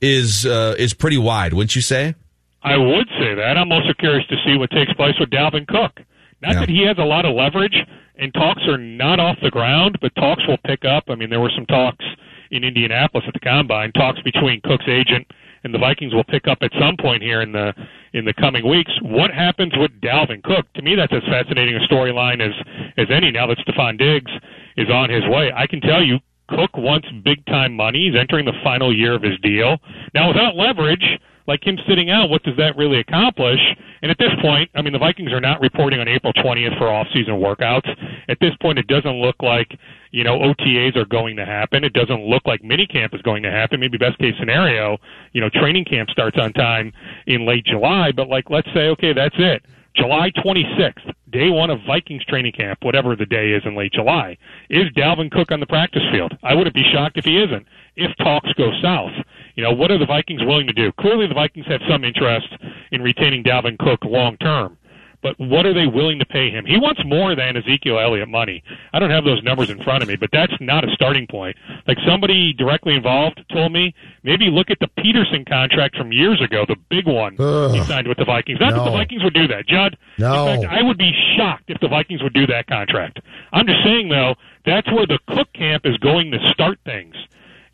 is 0.00 0.44
uh, 0.44 0.74
is 0.78 0.92
pretty 0.94 1.18
wide, 1.18 1.54
wouldn't 1.54 1.74
you 1.74 1.82
say? 1.82 2.14
I 2.62 2.76
would 2.76 3.08
say 3.18 3.34
that. 3.34 3.56
I'm 3.58 3.72
also 3.72 3.92
curious 3.98 4.26
to 4.28 4.36
see 4.44 4.56
what 4.56 4.70
takes 4.70 4.92
place 4.94 5.14
with 5.18 5.30
Dalvin 5.30 5.66
Cook. 5.66 6.00
Not 6.44 6.54
Yeah. 6.54 6.60
that 6.60 6.68
he 6.68 6.82
has 6.82 6.98
a 6.98 7.04
lot 7.04 7.24
of 7.24 7.34
leverage, 7.34 7.76
and 8.18 8.32
talks 8.34 8.62
are 8.68 8.78
not 8.78 9.18
off 9.18 9.38
the 9.40 9.50
ground, 9.50 9.98
but 10.00 10.14
talks 10.14 10.46
will 10.46 10.58
pick 10.58 10.84
up. 10.84 11.04
I 11.08 11.14
mean, 11.14 11.30
there 11.30 11.40
were 11.40 11.50
some 11.54 11.66
talks 11.66 12.04
in 12.50 12.62
Indianapolis 12.64 13.24
at 13.26 13.34
the 13.34 13.40
combine, 13.40 13.90
talks 13.92 14.20
between 14.22 14.60
Cook's 14.60 14.86
agent 14.86 15.26
and 15.64 15.72
the 15.72 15.78
Vikings 15.78 16.14
will 16.14 16.24
pick 16.24 16.46
up 16.46 16.58
at 16.60 16.70
some 16.78 16.96
point 16.96 17.22
here 17.22 17.40
in 17.40 17.52
the 17.52 17.74
in 18.12 18.24
the 18.26 18.34
coming 18.34 18.68
weeks. 18.68 18.92
What 19.02 19.32
happens 19.32 19.72
with 19.76 19.90
Dalvin 20.00 20.42
Cook? 20.44 20.70
To 20.74 20.82
me, 20.82 20.94
that's 20.94 21.12
as 21.12 21.22
fascinating 21.24 21.74
a 21.74 21.80
storyline 21.80 22.40
as 22.40 22.52
as 22.96 23.06
any. 23.10 23.30
Now 23.32 23.46
that 23.48 23.58
Stefon 23.58 23.98
Diggs 23.98 24.30
is 24.76 24.88
on 24.90 25.10
his 25.10 25.24
way, 25.26 25.50
I 25.56 25.66
can 25.66 25.80
tell 25.80 26.02
you, 26.04 26.18
Cook 26.48 26.76
wants 26.76 27.08
big 27.24 27.44
time 27.46 27.74
money. 27.74 28.06
He's 28.10 28.20
entering 28.20 28.44
the 28.44 28.52
final 28.62 28.94
year 28.94 29.14
of 29.14 29.22
his 29.22 29.38
deal 29.42 29.78
now 30.14 30.28
without 30.28 30.54
leverage. 30.54 31.18
Like 31.46 31.66
him 31.66 31.78
sitting 31.86 32.08
out, 32.10 32.30
what 32.30 32.42
does 32.42 32.56
that 32.56 32.74
really 32.76 32.98
accomplish? 33.00 33.60
And 34.04 34.10
at 34.10 34.18
this 34.18 34.34
point, 34.42 34.70
I 34.74 34.82
mean, 34.82 34.92
the 34.92 34.98
Vikings 34.98 35.32
are 35.32 35.40
not 35.40 35.62
reporting 35.62 35.98
on 35.98 36.08
April 36.08 36.34
20th 36.34 36.76
for 36.76 36.90
off-season 36.90 37.40
workouts. 37.40 37.88
At 38.28 38.36
this 38.38 38.50
point, 38.60 38.78
it 38.78 38.86
doesn't 38.86 39.18
look 39.18 39.36
like 39.40 39.78
you 40.10 40.22
know 40.22 40.40
OTAs 40.40 40.94
are 40.94 41.06
going 41.06 41.36
to 41.36 41.46
happen. 41.46 41.84
It 41.84 41.94
doesn't 41.94 42.20
look 42.20 42.42
like 42.44 42.60
minicamp 42.60 43.14
is 43.14 43.22
going 43.22 43.42
to 43.44 43.50
happen. 43.50 43.80
Maybe 43.80 43.96
best 43.96 44.18
case 44.18 44.34
scenario, 44.38 44.98
you 45.32 45.40
know, 45.40 45.48
training 45.48 45.86
camp 45.86 46.10
starts 46.10 46.36
on 46.38 46.52
time 46.52 46.92
in 47.26 47.46
late 47.46 47.64
July. 47.64 48.12
But 48.12 48.28
like, 48.28 48.50
let's 48.50 48.68
say, 48.74 48.88
okay, 48.88 49.14
that's 49.14 49.36
it. 49.38 49.64
July 49.96 50.30
26th, 50.36 51.14
day 51.30 51.48
one 51.48 51.70
of 51.70 51.78
Vikings 51.86 52.26
training 52.26 52.52
camp, 52.52 52.80
whatever 52.82 53.16
the 53.16 53.24
day 53.24 53.52
is 53.52 53.62
in 53.64 53.74
late 53.74 53.94
July, 53.94 54.36
is 54.68 54.84
Dalvin 54.94 55.30
Cook 55.30 55.50
on 55.50 55.60
the 55.60 55.66
practice 55.66 56.02
field? 56.12 56.36
I 56.42 56.52
wouldn't 56.52 56.74
be 56.74 56.84
shocked 56.92 57.16
if 57.16 57.24
he 57.24 57.42
isn't. 57.42 57.64
If 57.96 58.14
talks 58.18 58.52
go 58.52 58.70
south, 58.82 59.12
you 59.54 59.62
know, 59.62 59.72
what 59.72 59.90
are 59.90 59.98
the 59.98 60.06
Vikings 60.06 60.42
willing 60.44 60.66
to 60.66 60.72
do? 60.72 60.92
Clearly, 60.92 61.26
the 61.26 61.34
Vikings 61.34 61.66
have 61.66 61.80
some 61.88 62.04
interest 62.04 62.48
in 62.92 63.02
retaining 63.02 63.42
Dalvin 63.44 63.78
Cook 63.78 64.04
long 64.04 64.36
term 64.38 64.76
but 65.24 65.40
what 65.40 65.64
are 65.64 65.72
they 65.72 65.86
willing 65.86 66.18
to 66.18 66.26
pay 66.26 66.50
him? 66.50 66.66
He 66.66 66.76
wants 66.76 67.00
more 67.06 67.34
than 67.34 67.56
Ezekiel 67.56 67.98
Elliott 67.98 68.28
money. 68.28 68.62
I 68.92 68.98
don't 68.98 69.10
have 69.10 69.24
those 69.24 69.42
numbers 69.42 69.70
in 69.70 69.82
front 69.82 70.02
of 70.02 70.08
me, 70.08 70.16
but 70.16 70.28
that's 70.30 70.52
not 70.60 70.84
a 70.84 70.92
starting 70.92 71.26
point. 71.26 71.56
Like 71.88 71.96
somebody 72.06 72.52
directly 72.52 72.94
involved 72.94 73.42
told 73.50 73.72
me, 73.72 73.94
maybe 74.22 74.50
look 74.50 74.70
at 74.70 74.76
the 74.80 74.88
Peterson 75.02 75.46
contract 75.46 75.96
from 75.96 76.12
years 76.12 76.42
ago, 76.42 76.66
the 76.68 76.76
big 76.90 77.06
one 77.06 77.36
Ugh. 77.38 77.72
he 77.72 77.82
signed 77.84 78.06
with 78.06 78.18
the 78.18 78.26
Vikings. 78.26 78.60
Not 78.60 78.74
No. 78.74 78.84
that 78.84 78.84
the 78.84 78.96
Vikings 78.98 79.24
would 79.24 79.32
do 79.32 79.48
that, 79.48 79.66
Judd. 79.66 79.96
No. 80.18 80.46
In 80.46 80.60
fact, 80.60 80.72
I 80.74 80.82
would 80.82 80.98
be 80.98 81.12
shocked 81.38 81.64
if 81.68 81.80
the 81.80 81.88
Vikings 81.88 82.22
would 82.22 82.34
do 82.34 82.46
that 82.48 82.66
contract. 82.66 83.20
I'm 83.54 83.66
just 83.66 83.82
saying 83.82 84.10
though, 84.10 84.34
that's 84.66 84.92
where 84.92 85.06
the 85.06 85.18
Cook 85.28 85.50
camp 85.54 85.86
is 85.86 85.96
going 85.96 86.32
to 86.32 86.38
start 86.52 86.78
things. 86.84 87.14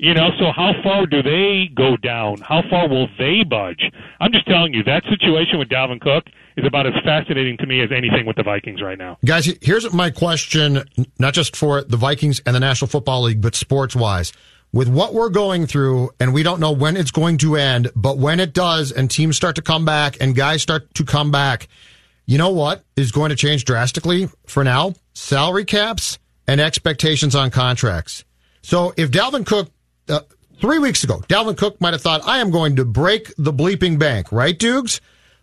You 0.03 0.15
know, 0.15 0.31
so 0.39 0.47
how 0.51 0.73
far 0.83 1.05
do 1.05 1.23
they 1.23 1.69
go 1.75 1.95
down? 1.95 2.41
How 2.41 2.63
far 2.71 2.89
will 2.89 3.07
they 3.19 3.45
budge? 3.45 3.83
I'm 4.19 4.33
just 4.33 4.47
telling 4.47 4.73
you, 4.73 4.83
that 4.85 5.03
situation 5.05 5.59
with 5.59 5.69
Dalvin 5.69 6.01
Cook 6.01 6.25
is 6.57 6.65
about 6.67 6.87
as 6.87 6.95
fascinating 7.05 7.59
to 7.59 7.67
me 7.67 7.83
as 7.83 7.91
anything 7.95 8.25
with 8.25 8.37
the 8.37 8.43
Vikings 8.43 8.81
right 8.81 8.97
now. 8.97 9.19
Guys, 9.27 9.53
here's 9.61 9.93
my 9.93 10.09
question, 10.09 10.85
not 11.19 11.35
just 11.35 11.55
for 11.55 11.83
the 11.83 11.99
Vikings 11.99 12.41
and 12.47 12.57
the 12.57 12.61
National 12.61 12.89
Football 12.89 13.25
League, 13.25 13.43
but 13.43 13.55
sports 13.55 13.95
wise. 13.95 14.33
With 14.73 14.89
what 14.89 15.13
we're 15.13 15.29
going 15.29 15.67
through, 15.67 16.13
and 16.19 16.33
we 16.33 16.43
don't 16.43 16.61
know 16.61 16.73
when 16.73 16.97
it's 16.97 17.11
going 17.11 17.37
to 17.39 17.57
end, 17.57 17.91
but 17.95 18.17
when 18.17 18.41
it 18.41 18.55
does 18.55 18.93
and 18.93 19.11
teams 19.11 19.37
start 19.37 19.57
to 19.57 19.63
come 19.63 19.85
back 19.85 20.17
and 20.19 20.35
guys 20.35 20.63
start 20.63 20.95
to 20.95 21.05
come 21.05 21.31
back, 21.31 21.69
you 22.25 22.39
know 22.39 22.51
what 22.51 22.85
is 22.97 23.13
going 23.13 23.29
to 23.29 23.37
change 23.37 23.67
drastically 23.67 24.31
for 24.47 24.65
now? 24.65 24.95
Salary 25.13 25.67
caps 25.67 26.19
and 26.47 26.59
expectations 26.59 27.35
on 27.35 27.51
contracts. 27.51 28.25
So 28.63 28.95
if 28.97 29.11
Dalvin 29.11 29.45
Cook, 29.45 29.69
uh, 30.09 30.21
three 30.61 30.79
weeks 30.79 31.05
ago, 31.05 31.23
Dalvin 31.29 31.57
Cook 31.57 31.81
might 31.81 31.93
have 31.93 32.03
thought, 32.03 32.27
I 32.27 32.39
am 32.39 32.51
going 32.51 32.77
to 32.77 32.85
break 32.85 33.33
the 33.37 33.53
bleeping 33.53 33.99
bank, 33.99 34.33
right, 34.33 34.59
Dukes? 34.59 35.01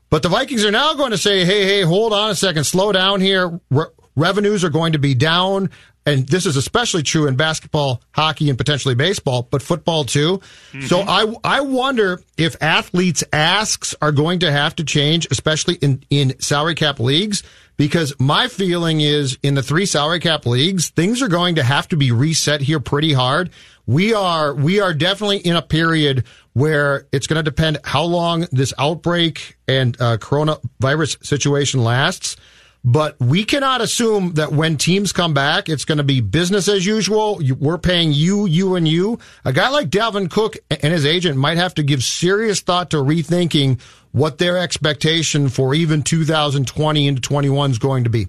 But 0.09 0.23
the 0.23 0.29
Vikings 0.29 0.63
are 0.63 0.71
now 0.71 0.93
going 0.93 1.11
to 1.11 1.17
say, 1.17 1.43
hey, 1.43 1.65
hey, 1.65 1.81
hold 1.81 2.13
on 2.13 2.29
a 2.29 2.35
second, 2.35 2.63
slow 2.63 2.91
down 2.91 3.19
here. 3.19 3.59
Re- 3.69 3.85
revenues 4.15 4.63
are 4.63 4.69
going 4.69 4.93
to 4.93 4.99
be 4.99 5.13
down. 5.13 5.69
And 6.05 6.25
this 6.25 6.45
is 6.45 6.55
especially 6.55 7.03
true 7.03 7.27
in 7.27 7.35
basketball, 7.35 8.01
hockey, 8.11 8.49
and 8.49 8.57
potentially 8.57 8.95
baseball, 8.95 9.45
but 9.51 9.61
football 9.61 10.05
too. 10.05 10.39
So 10.85 11.01
I, 11.01 11.35
I 11.43 11.59
wonder 11.59 12.21
if 12.37 12.55
athletes' 12.61 13.25
asks 13.33 13.93
are 14.01 14.13
going 14.13 14.39
to 14.39 14.49
have 14.49 14.73
to 14.77 14.85
change, 14.85 15.27
especially 15.31 15.75
in, 15.75 16.01
in 16.09 16.39
salary 16.39 16.75
cap 16.75 17.01
leagues, 17.01 17.43
because 17.75 18.13
my 18.19 18.47
feeling 18.47 19.01
is 19.01 19.37
in 19.43 19.55
the 19.55 19.61
three 19.61 19.85
salary 19.85 20.21
cap 20.21 20.45
leagues, 20.45 20.91
things 20.91 21.21
are 21.21 21.27
going 21.27 21.55
to 21.55 21.63
have 21.63 21.89
to 21.89 21.97
be 21.97 22.13
reset 22.13 22.61
here 22.61 22.79
pretty 22.79 23.11
hard. 23.11 23.49
We 23.87 24.13
are, 24.13 24.53
we 24.53 24.81
are 24.81 24.93
definitely 24.93 25.37
in 25.37 25.55
a 25.55 25.61
period 25.61 26.25
where 26.51 27.07
it's 27.13 27.25
going 27.25 27.37
to 27.37 27.43
depend 27.43 27.79
how 27.85 28.03
long 28.03 28.45
this 28.51 28.73
outbreak 28.77 29.57
and 29.65 29.95
uh, 30.01 30.17
coronavirus 30.17 31.25
situation 31.25 31.83
lasts. 31.83 32.35
But 32.83 33.19
we 33.19 33.43
cannot 33.45 33.81
assume 33.81 34.33
that 34.33 34.51
when 34.51 34.77
teams 34.77 35.11
come 35.11 35.33
back, 35.33 35.69
it's 35.69 35.85
going 35.85 35.97
to 35.97 36.03
be 36.03 36.21
business 36.21 36.67
as 36.67 36.85
usual. 36.85 37.41
We're 37.59 37.77
paying 37.77 38.11
you, 38.11 38.45
you, 38.45 38.75
and 38.75 38.87
you. 38.87 39.19
A 39.45 39.53
guy 39.53 39.69
like 39.69 39.89
Dalvin 39.89 40.29
Cook 40.29 40.57
and 40.69 40.93
his 40.93 41.05
agent 41.05 41.37
might 41.37 41.57
have 41.57 41.73
to 41.75 41.83
give 41.83 42.03
serious 42.03 42.59
thought 42.59 42.91
to 42.91 42.97
rethinking 42.97 43.81
what 44.11 44.37
their 44.37 44.57
expectation 44.57 45.49
for 45.49 45.73
even 45.73 46.01
2020 46.01 47.07
into 47.07 47.21
21 47.21 47.71
is 47.71 47.79
going 47.79 48.03
to 48.03 48.09
be. 48.09 48.27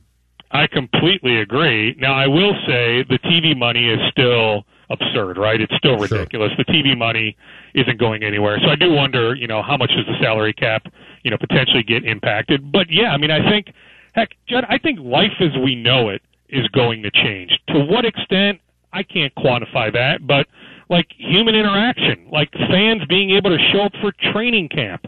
I 0.50 0.66
completely 0.66 1.40
agree. 1.40 1.94
Now, 1.98 2.14
I 2.14 2.26
will 2.26 2.54
say 2.66 3.04
the 3.04 3.18
TV 3.24 3.56
money 3.56 3.88
is 3.88 4.00
still 4.10 4.64
absurd, 4.90 5.38
right? 5.38 5.60
It's 5.60 5.74
still 5.76 5.98
ridiculous. 5.98 6.52
The 6.56 6.64
TV 6.64 6.96
money 6.96 7.36
isn't 7.74 7.98
going 7.98 8.22
anywhere. 8.22 8.58
So 8.62 8.70
I 8.70 8.76
do 8.76 8.92
wonder, 8.92 9.34
you 9.34 9.46
know, 9.46 9.62
how 9.62 9.76
much 9.76 9.90
does 9.90 10.06
the 10.06 10.18
salary 10.20 10.52
cap, 10.52 10.86
you 11.22 11.30
know, 11.30 11.38
potentially 11.38 11.82
get 11.82 12.04
impacted? 12.04 12.72
But 12.72 12.90
yeah, 12.90 13.12
I 13.12 13.18
mean, 13.18 13.30
I 13.30 13.48
think, 13.48 13.72
heck, 14.14 14.30
Judd, 14.48 14.64
I 14.68 14.78
think 14.78 14.98
life 15.00 15.32
as 15.40 15.56
we 15.62 15.74
know 15.74 16.08
it 16.08 16.22
is 16.48 16.66
going 16.68 17.02
to 17.02 17.10
change. 17.10 17.52
To 17.68 17.80
what 17.80 18.04
extent, 18.04 18.60
I 18.92 19.02
can't 19.02 19.34
quantify 19.34 19.92
that, 19.92 20.26
but 20.26 20.46
like 20.88 21.06
human 21.18 21.54
interaction, 21.54 22.26
like 22.32 22.50
fans 22.52 23.02
being 23.08 23.30
able 23.30 23.50
to 23.50 23.58
show 23.70 23.82
up 23.82 23.92
for 24.00 24.12
training 24.32 24.70
camp, 24.70 25.06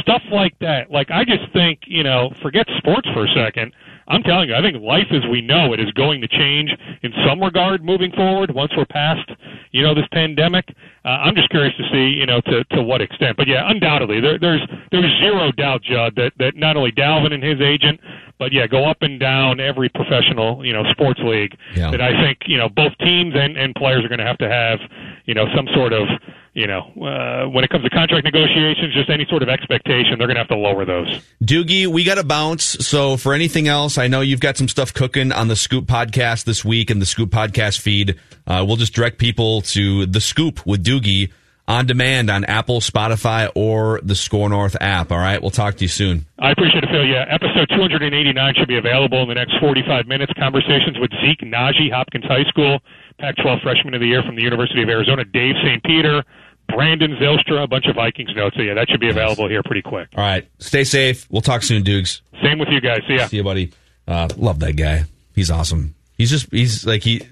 stuff 0.00 0.22
like 0.30 0.58
that. 0.60 0.90
Like 0.90 1.10
I 1.10 1.24
just 1.24 1.50
think, 1.52 1.80
you 1.86 2.02
know, 2.02 2.30
forget 2.42 2.66
sports 2.78 3.08
for 3.14 3.24
a 3.24 3.34
second. 3.34 3.72
I'm 4.08 4.22
telling 4.22 4.48
you, 4.48 4.54
I 4.54 4.62
think 4.62 4.82
life 4.82 5.06
as 5.10 5.22
we 5.30 5.40
know 5.40 5.72
it 5.72 5.80
is 5.80 5.90
going 5.92 6.20
to 6.20 6.28
change 6.28 6.70
in 7.02 7.12
some 7.26 7.40
regard 7.40 7.84
moving 7.84 8.12
forward 8.12 8.54
once 8.54 8.72
we're 8.76 8.86
past, 8.86 9.30
you 9.70 9.82
know, 9.82 9.94
this 9.94 10.06
pandemic. 10.12 10.64
Uh, 11.04 11.08
I'm 11.08 11.34
just 11.34 11.50
curious 11.50 11.74
to 11.76 11.84
see, 11.92 12.18
you 12.18 12.26
know, 12.26 12.40
to 12.42 12.64
to 12.64 12.82
what 12.82 13.00
extent. 13.00 13.36
But 13.36 13.48
yeah, 13.48 13.68
undoubtedly, 13.70 14.20
there, 14.20 14.38
there's 14.38 14.62
there's 14.90 15.10
zero 15.20 15.52
doubt, 15.52 15.82
Judd, 15.82 16.14
that 16.16 16.32
that 16.38 16.56
not 16.56 16.76
only 16.76 16.92
Dalvin 16.92 17.32
and 17.32 17.42
his 17.42 17.60
agent, 17.60 18.00
but 18.38 18.52
yeah, 18.52 18.66
go 18.66 18.88
up 18.88 18.98
and 19.02 19.20
down 19.20 19.60
every 19.60 19.88
professional, 19.88 20.64
you 20.64 20.72
know, 20.72 20.82
sports 20.90 21.20
league. 21.24 21.56
Yeah. 21.74 21.90
That 21.90 22.00
I 22.00 22.10
think, 22.22 22.38
you 22.46 22.58
know, 22.58 22.68
both 22.68 22.96
teams 22.98 23.34
and 23.36 23.56
and 23.56 23.74
players 23.74 24.04
are 24.04 24.08
going 24.08 24.18
to 24.18 24.26
have 24.26 24.38
to 24.38 24.48
have, 24.48 24.78
you 25.26 25.34
know, 25.34 25.46
some 25.54 25.68
sort 25.74 25.92
of 25.92 26.08
you 26.54 26.66
know, 26.66 26.80
uh, 27.00 27.48
when 27.48 27.64
it 27.64 27.70
comes 27.70 27.82
to 27.84 27.90
contract 27.90 28.24
negotiations, 28.24 28.92
just 28.94 29.08
any 29.08 29.26
sort 29.28 29.42
of 29.42 29.48
expectation, 29.48 30.18
they're 30.18 30.26
going 30.26 30.36
to 30.36 30.42
have 30.42 30.48
to 30.48 30.56
lower 30.56 30.84
those. 30.84 31.22
Doogie, 31.42 31.86
we 31.86 32.04
got 32.04 32.16
to 32.16 32.24
bounce. 32.24 32.64
So 32.86 33.16
for 33.16 33.32
anything 33.32 33.68
else, 33.68 33.96
I 33.96 34.06
know 34.08 34.20
you've 34.20 34.40
got 34.40 34.56
some 34.56 34.68
stuff 34.68 34.92
cooking 34.92 35.32
on 35.32 35.48
the 35.48 35.56
Scoop 35.56 35.86
podcast 35.86 36.44
this 36.44 36.64
week 36.64 36.90
and 36.90 37.00
the 37.00 37.06
Scoop 37.06 37.30
podcast 37.30 37.80
feed. 37.80 38.18
Uh, 38.46 38.64
we'll 38.66 38.76
just 38.76 38.92
direct 38.92 39.18
people 39.18 39.62
to 39.62 40.04
the 40.06 40.20
Scoop 40.20 40.66
with 40.66 40.84
Doogie 40.84 41.32
on 41.68 41.86
demand 41.86 42.28
on 42.28 42.44
Apple, 42.44 42.80
Spotify, 42.80 43.50
or 43.54 44.00
the 44.02 44.14
Score 44.14 44.48
North 44.48 44.76
app. 44.80 45.10
All 45.12 45.18
right, 45.18 45.40
we'll 45.40 45.50
talk 45.50 45.76
to 45.76 45.84
you 45.84 45.88
soon. 45.88 46.26
I 46.38 46.50
appreciate 46.50 46.84
it, 46.84 46.90
Phil. 46.90 47.06
Yeah, 47.06 47.24
episode 47.30 47.68
289 47.70 48.54
should 48.58 48.68
be 48.68 48.76
available 48.76 49.22
in 49.22 49.28
the 49.28 49.34
next 49.34 49.54
45 49.60 50.06
minutes. 50.06 50.32
Conversations 50.38 50.98
with 50.98 51.10
Zeke 51.24 51.48
Nnaji, 51.48 51.90
Hopkins 51.92 52.24
High 52.24 52.44
School, 52.48 52.80
Pac-12 53.18 53.62
Freshman 53.62 53.94
of 53.94 54.00
the 54.00 54.06
Year 54.06 54.22
from 54.22 54.36
the 54.36 54.42
University 54.42 54.82
of 54.82 54.88
Arizona, 54.88 55.24
Dave 55.24 55.54
St. 55.64 55.82
Peter, 55.84 56.22
Brandon 56.68 57.16
Zylstra, 57.16 57.64
a 57.64 57.66
bunch 57.66 57.86
of 57.86 57.96
Vikings 57.96 58.30
notes. 58.34 58.56
So 58.56 58.62
yeah, 58.62 58.74
that 58.74 58.88
should 58.88 59.00
be 59.00 59.10
available 59.10 59.48
here 59.48 59.62
pretty 59.62 59.82
quick. 59.82 60.08
All 60.16 60.24
right, 60.24 60.48
stay 60.58 60.84
safe. 60.84 61.26
We'll 61.30 61.42
talk 61.42 61.62
soon, 61.62 61.82
Dukes. 61.82 62.22
Same 62.42 62.58
with 62.58 62.68
you 62.70 62.80
guys. 62.80 63.00
See 63.06 63.14
ya. 63.14 63.26
See 63.26 63.36
you, 63.36 63.44
buddy. 63.44 63.72
Uh, 64.06 64.28
love 64.36 64.58
that 64.60 64.74
guy. 64.74 65.04
He's 65.34 65.50
awesome. 65.50 65.94
He's 66.16 66.30
just 66.30 66.50
he's 66.50 66.86
like 66.86 67.02
he 67.02 67.22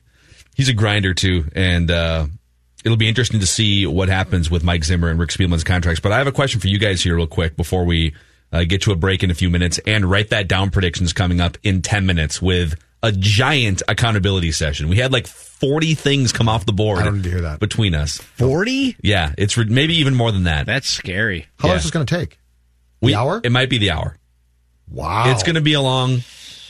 he's 0.54 0.68
a 0.68 0.72
grinder 0.72 1.14
too, 1.14 1.46
and 1.54 1.90
uh, 1.90 2.26
it'll 2.84 2.96
be 2.96 3.08
interesting 3.08 3.40
to 3.40 3.46
see 3.46 3.86
what 3.86 4.08
happens 4.08 4.50
with 4.50 4.62
Mike 4.64 4.84
Zimmer 4.84 5.08
and 5.08 5.18
Rick 5.18 5.30
Spielman's 5.30 5.64
contracts. 5.64 6.00
But 6.00 6.12
I 6.12 6.18
have 6.18 6.26
a 6.26 6.32
question 6.32 6.60
for 6.60 6.68
you 6.68 6.78
guys 6.78 7.02
here, 7.02 7.16
real 7.16 7.26
quick, 7.26 7.56
before 7.56 7.84
we 7.84 8.14
uh, 8.52 8.64
get 8.64 8.82
to 8.82 8.92
a 8.92 8.96
break 8.96 9.22
in 9.22 9.30
a 9.30 9.34
few 9.34 9.50
minutes, 9.50 9.78
and 9.86 10.04
write 10.04 10.30
that 10.30 10.48
down. 10.48 10.70
Predictions 10.70 11.12
coming 11.12 11.40
up 11.40 11.56
in 11.62 11.82
ten 11.82 12.06
minutes 12.06 12.40
with 12.42 12.74
a 13.02 13.12
giant 13.12 13.82
accountability 13.88 14.52
session. 14.52 14.88
We 14.88 14.96
had 14.96 15.12
like 15.12 15.26
forty 15.26 15.94
things 15.94 16.32
come 16.32 16.48
off 16.48 16.66
the 16.66 16.72
board. 16.72 16.98
I 17.00 17.04
don't 17.04 17.16
need 17.16 17.24
to 17.24 17.30
hear 17.30 17.40
that. 17.42 17.60
between 17.60 17.94
us. 17.94 18.18
40? 18.18 18.96
Yeah, 19.02 19.34
it's 19.38 19.56
re- 19.56 19.64
maybe 19.66 19.94
even 19.98 20.14
more 20.14 20.32
than 20.32 20.44
that. 20.44 20.66
That's 20.66 20.88
scary. 20.88 21.46
How 21.58 21.68
long 21.68 21.74
Yeah. 21.74 21.78
is 21.78 21.82
this 21.84 21.90
going 21.90 22.06
to 22.06 22.14
take? 22.18 22.38
we, 23.02 23.14
hour? 23.14 23.40
It 23.42 23.52
might 23.52 23.70
be 23.70 23.78
the 23.78 23.90
hour. 23.90 24.16
Wow. 24.88 25.30
It's 25.30 25.42
going 25.42 25.54
to 25.54 25.60
be 25.60 25.74
a 25.74 25.80
long, 25.80 26.22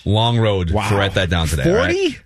long 0.05 0.39
road 0.39 0.71
Wow. 0.71 0.89
to 0.89 0.97
write 0.97 1.15
that 1.15 1.31
down 1.31 1.47
today. 1.49 1.63
all 1.71 1.77
40? 1.77 1.95
right? 1.95 2.23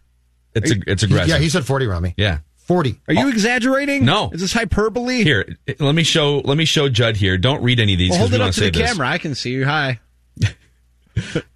It's 0.55 0.71
a, 0.71 0.77
it's 0.87 1.03
aggressive. 1.03 1.29
Yeah, 1.31 1.39
he 1.39 1.49
said 1.49 1.65
40, 1.67 1.87
Rami. 1.87 2.15
Yeah. 2.17 2.39
40. 2.67 3.01
Are 3.09 3.15
you 3.15 3.27
oh. 3.27 3.29
exaggerating? 3.29 4.05
No. 4.05 4.31
Is 4.31 4.41
this 4.41 4.53
hyperbole? 4.53 5.23
Here, 5.23 5.57
let 5.81 5.95
me 5.95 6.03
show. 6.03 6.39
Let 6.39 6.57
me 6.57 6.65
show 6.65 6.89
Judd 6.89 7.17
here. 7.17 7.37
Don't 7.37 7.63
read 7.63 7.79
any 7.79 7.93
of 7.93 7.99
these 7.99 8.11
Well, 8.11 8.21
hold 8.21 8.31
we 8.31 8.37
it 8.37 8.41
want 8.41 8.49
up 8.51 8.55
to 8.55 8.61
to 8.61 8.67
say 8.67 8.71
the 8.71 8.79
this. 8.79 8.93
camera. 8.93 9.09
I 9.09 9.19
can 9.19 9.35
see 9.35 9.51
you. 9.51 9.67
Hi. 9.67 10.01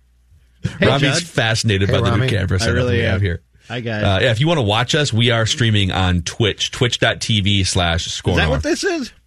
Robbie's 0.81 1.21
Judd. 1.21 1.23
fascinated 1.25 1.89
Hey, 1.91 2.01
by 2.01 2.11
the 2.11 2.17
new 2.17 2.29
camera 2.29 2.57
I 2.57 2.59
setup 2.59 2.75
really 2.75 2.97
we 2.99 3.03
have 3.05 3.17
am. 3.17 3.21
here. 3.21 3.43
Hi, 3.69 3.81
guys. 3.81 4.03
Uh, 4.03 4.19
yeah, 4.25 4.31
if 4.31 4.41
you 4.41 4.47
want 4.49 4.59
to 4.59 4.63
watch 4.63 4.95
us, 4.95 5.13
we 5.13 5.31
are 5.31 5.45
streaming 5.45 5.93
on 5.93 6.23
Twitch, 6.23 6.71
twitch.tv 6.71 7.67
slash 7.67 8.07
score. 8.07 8.33
is 8.33 8.39
that 8.39 8.49
what 8.51 8.63
this 8.63 8.83
is? 8.85 9.13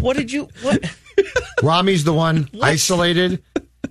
What 0.00 0.16
did 0.18 0.30
you? 0.30 0.48
What? 0.62 0.82
Rami's 1.62 2.04
the 2.04 2.12
one 2.12 2.48
isolated. 2.62 3.42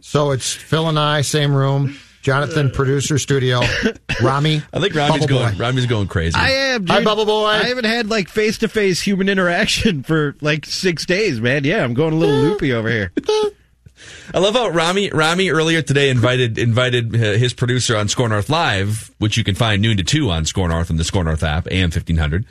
So 0.01 0.29
it's 0.31 0.53
Phil 0.53 0.87
and 0.89 0.99
I, 0.99 1.21
same 1.21 1.55
room. 1.55 1.97
Jonathan, 2.23 2.71
producer, 2.71 3.19
studio. 3.19 3.61
Rami. 4.23 4.61
I 4.73 4.79
think 4.79 4.95
Robbie's 4.95 5.21
Bubble 5.21 5.27
going. 5.27 5.53
Boy. 5.55 5.59
Robbie's 5.59 5.85
going 5.85 6.07
crazy. 6.07 6.37
I 6.37 6.51
am. 6.51 6.87
Hi. 6.87 7.03
Bubble 7.03 7.25
Boy. 7.25 7.47
I 7.47 7.63
haven't 7.65 7.83
had 7.83 8.09
like 8.09 8.29
face 8.29 8.59
to 8.59 8.69
face 8.69 9.01
human 9.01 9.27
interaction 9.27 10.03
for 10.03 10.35
like 10.39 10.65
six 10.65 11.05
days, 11.05 11.41
man. 11.41 11.65
Yeah, 11.65 11.83
I'm 11.83 11.93
going 11.93 12.13
a 12.13 12.15
little 12.15 12.35
loopy 12.35 12.71
over 12.71 12.89
here. 12.89 13.11
I 14.33 14.39
love 14.39 14.53
how 14.53 14.69
Rami 14.69 15.11
Rami 15.11 15.49
earlier 15.49 15.81
today 15.81 16.09
invited 16.09 16.57
invited 16.57 17.13
uh, 17.13 17.33
his 17.33 17.53
producer 17.53 17.97
on 17.97 18.07
Score 18.07 18.29
North 18.29 18.49
Live, 18.49 19.13
which 19.19 19.35
you 19.35 19.43
can 19.43 19.55
find 19.55 19.81
noon 19.81 19.97
to 19.97 20.03
two 20.03 20.29
on 20.29 20.45
Score 20.45 20.69
North 20.69 20.89
and 20.89 20.97
the 20.97 21.03
Score 21.03 21.25
North 21.25 21.43
app, 21.43 21.67
AM 21.67 21.91
fifteen 21.91 22.17
hundred. 22.17 22.45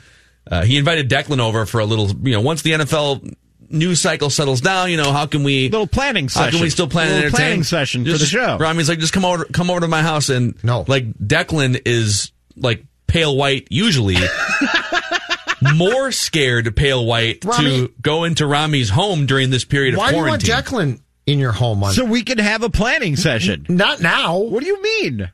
Uh, 0.45 0.63
he 0.63 0.77
invited 0.77 1.09
Declan 1.09 1.39
over 1.39 1.65
for 1.65 1.79
a 1.79 1.85
little, 1.85 2.09
you 2.21 2.33
know, 2.33 2.41
once 2.41 2.61
the 2.61 2.71
NFL 2.71 3.33
news 3.69 3.99
cycle 3.99 4.29
settles 4.29 4.61
down, 4.61 4.89
you 4.91 4.97
know, 4.97 5.11
how 5.11 5.25
can 5.25 5.43
we 5.43 5.69
Little 5.69 5.87
planning 5.87 6.27
how 6.27 6.49
can 6.49 6.61
we 6.61 6.69
still 6.69 6.87
plan 6.87 7.07
and 7.07 7.15
Little 7.15 7.27
entertain? 7.29 7.45
planning 7.45 7.63
session 7.63 8.03
for 8.03 8.11
Just- 8.11 8.21
the 8.21 8.27
show. 8.27 8.57
Rami's 8.57 8.89
like, 8.89 8.99
just 8.99 9.13
come 9.13 9.25
over, 9.25 9.45
come 9.45 9.69
over 9.69 9.79
to 9.81 9.87
my 9.87 10.01
house 10.01 10.29
and 10.29 10.55
No. 10.63 10.85
like 10.87 11.11
Declan 11.19 11.81
is 11.85 12.31
like 12.55 12.83
pale 13.07 13.35
white 13.35 13.67
usually. 13.69 14.17
More 15.75 16.11
scared 16.11 16.75
pale 16.75 17.05
white 17.05 17.45
Rami- 17.45 17.87
to 17.87 17.93
go 18.01 18.25
into 18.25 18.45
Rami's 18.45 18.89
home 18.89 19.25
during 19.25 19.49
this 19.49 19.63
period 19.63 19.93
of 19.93 19.99
Why 19.99 20.11
do 20.11 20.17
you 20.17 20.23
want 20.25 20.43
quarantine. 20.45 20.95
Declan 20.95 21.01
in 21.25 21.39
your 21.39 21.53
home? 21.53 21.83
On 21.83 21.93
So 21.93 22.03
we 22.03 22.23
can 22.23 22.37
have 22.37 22.63
a 22.63 22.69
planning 22.69 23.15
session. 23.15 23.65
not 23.69 24.01
now. 24.01 24.37
What 24.39 24.61
do 24.61 24.67
you 24.67 24.81
mean? 24.83 25.31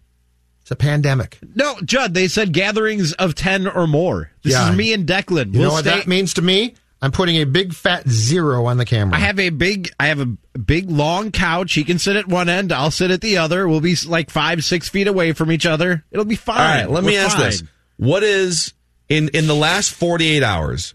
It's 0.61 0.69
a 0.69 0.75
pandemic. 0.75 1.39
No, 1.55 1.75
Judd, 1.83 2.13
they 2.13 2.27
said 2.27 2.53
gatherings 2.53 3.13
of 3.13 3.33
10 3.33 3.65
or 3.67 3.87
more. 3.87 4.29
This 4.43 4.53
Yeah. 4.53 4.69
is 4.69 4.77
me 4.77 4.93
and 4.93 5.07
Declan. 5.07 5.51
You 5.51 5.61
We'll 5.61 5.69
know 5.69 5.73
what 5.73 5.85
stay- 5.85 5.97
that 5.97 6.07
means 6.07 6.35
to 6.35 6.43
me? 6.43 6.75
I'm 7.01 7.11
putting 7.11 7.37
a 7.37 7.45
big 7.45 7.73
fat 7.73 8.07
zero 8.09 8.65
on 8.65 8.77
the 8.77 8.85
camera. 8.85 9.15
I 9.15 9.19
have 9.21 9.39
a 9.39 9.49
big, 9.49 9.89
I 9.99 10.07
have 10.07 10.19
a 10.19 10.25
big 10.57 10.91
long 10.91 11.31
couch. 11.31 11.73
He 11.73 11.83
can 11.83 11.97
sit 11.97 12.17
at 12.17 12.27
one 12.27 12.49
end. 12.49 12.73
I'll 12.73 12.91
sit 12.91 13.09
at 13.09 13.21
the 13.21 13.37
other. 13.37 13.67
We'll 13.67 13.79
be 13.79 13.95
like 14.05 14.29
five, 14.29 14.63
six 14.63 14.89
feet 14.89 15.07
away 15.07 15.31
from 15.31 15.51
each 15.51 15.65
other. 15.65 16.03
It'll 16.11 16.25
be 16.25 16.35
fine. 16.35 16.57
All 16.57 16.63
right, 16.63 16.89
let 16.89 17.03
me 17.03 17.13
We're 17.13 17.23
ask 17.25 17.37
fine. 17.37 17.45
this: 17.45 17.63
What 17.97 18.23
is 18.23 18.73
in 19.07 19.29
in 19.29 19.47
the 19.47 19.55
last 19.55 19.91
forty 19.91 20.27
eight 20.27 20.43
hours 20.43 20.93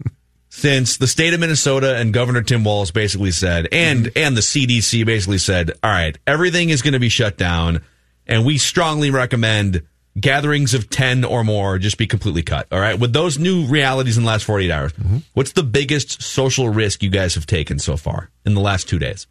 since 0.55 0.95
the 0.95 1.07
state 1.07 1.33
of 1.33 1.39
Minnesota 1.41 1.97
and 1.97 2.13
Governor 2.13 2.41
Tim 2.41 2.63
Walz 2.63 2.89
basically 2.89 3.31
said, 3.31 3.67
and 3.73 4.05
mm-hmm. 4.05 4.17
and 4.17 4.37
the 4.37 4.41
CDC 4.41 5.05
basically 5.05 5.37
said, 5.37 5.71
all 5.83 5.91
right, 5.91 6.17
everything 6.25 6.69
is 6.69 6.81
going 6.81 6.93
to 6.93 6.99
be 6.99 7.09
shut 7.09 7.37
down, 7.37 7.83
and 8.25 8.45
we 8.45 8.57
strongly 8.57 9.11
recommend 9.11 9.85
gatherings 10.19 10.73
of 10.73 10.89
ten 10.89 11.23
or 11.23 11.43
more 11.43 11.77
just 11.77 11.97
be 11.97 12.07
completely 12.07 12.41
cut. 12.43 12.67
All 12.71 12.79
right, 12.79 12.97
with 12.99 13.13
those 13.13 13.37
new 13.37 13.65
realities 13.65 14.17
in 14.17 14.23
the 14.23 14.29
last 14.29 14.43
forty 14.43 14.65
eight 14.65 14.71
hours, 14.71 14.93
mm-hmm. 14.93 15.17
what's 15.33 15.51
the 15.53 15.63
biggest 15.63 16.21
social 16.21 16.69
risk 16.69 17.03
you 17.03 17.09
guys 17.09 17.35
have 17.35 17.45
taken 17.45 17.79
so 17.79 17.97
far 17.97 18.29
in 18.45 18.53
the 18.53 18.61
last 18.61 18.87
two 18.89 18.99
days? 18.99 19.27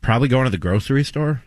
Probably 0.00 0.28
going 0.28 0.44
to 0.44 0.50
the 0.50 0.58
grocery 0.58 1.04
store. 1.04 1.42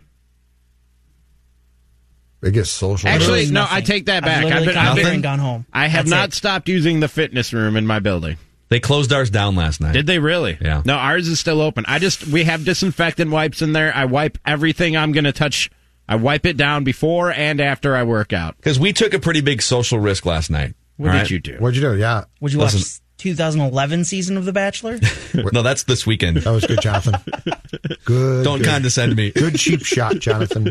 biggest 2.40 2.74
social. 2.74 3.08
Actually, 3.08 3.26
Literally 3.26 3.50
no, 3.52 3.60
nothing. 3.60 3.76
I 3.76 3.80
take 3.82 4.06
that 4.06 4.22
back. 4.24 4.44
I've 4.44 4.50
back. 4.50 4.60
literally 4.60 4.66
been, 4.74 4.76
I've 4.86 4.96
here 4.98 5.10
been- 5.10 5.20
gone 5.20 5.38
home. 5.38 5.66
I 5.72 5.86
have 5.88 6.06
That's 6.06 6.10
not 6.10 6.28
it. 6.30 6.34
stopped 6.34 6.68
using 6.68 7.00
the 7.00 7.08
fitness 7.08 7.52
room 7.52 7.76
in 7.76 7.86
my 7.86 7.98
building. 7.98 8.36
They 8.68 8.78
closed 8.80 9.12
ours 9.12 9.30
down 9.30 9.56
last 9.56 9.80
night. 9.80 9.94
Did 9.94 10.06
they 10.06 10.20
really? 10.20 10.56
Yeah. 10.60 10.82
No, 10.84 10.94
ours 10.94 11.26
is 11.26 11.40
still 11.40 11.60
open. 11.60 11.84
I 11.88 11.98
just 11.98 12.26
we 12.28 12.44
have 12.44 12.64
disinfectant 12.64 13.30
wipes 13.30 13.62
in 13.62 13.72
there. 13.72 13.92
I 13.94 14.04
wipe 14.04 14.38
everything 14.46 14.96
I'm 14.96 15.10
going 15.10 15.24
to 15.24 15.32
touch. 15.32 15.70
I 16.10 16.16
wipe 16.16 16.44
it 16.44 16.56
down 16.58 16.84
before 16.84 17.32
and 17.32 17.60
after 17.60 17.94
I 17.96 18.02
work 18.02 18.32
out. 18.34 18.56
Because 18.56 18.78
we 18.80 18.92
took 18.92 19.14
a 19.14 19.18
pretty 19.18 19.40
big 19.40 19.62
social 19.62 19.98
risk 19.98 20.26
last 20.26 20.50
night. 20.50 20.74
What 20.96 21.06
all 21.06 21.12
did 21.14 21.18
right? 21.20 21.30
you 21.30 21.38
do? 21.38 21.56
What'd 21.58 21.76
you 21.76 21.82
do? 21.88 21.96
Yeah, 21.96 22.24
Would 22.40 22.52
you 22.52 22.58
watch 22.58 22.74
2011 23.18 24.04
season 24.04 24.36
of 24.36 24.44
The 24.44 24.52
Bachelor? 24.52 24.98
No, 25.52 25.62
that's 25.62 25.84
this 25.84 26.04
weekend. 26.06 26.38
that 26.38 26.50
was 26.50 26.66
good, 26.66 26.80
Jonathan. 26.82 27.14
Good. 28.04 28.44
Don't 28.44 28.58
good. 28.58 28.66
condescend 28.66 29.14
me. 29.16 29.30
Good 29.30 29.54
cheap 29.56 29.84
shot, 29.84 30.18
Jonathan. 30.18 30.68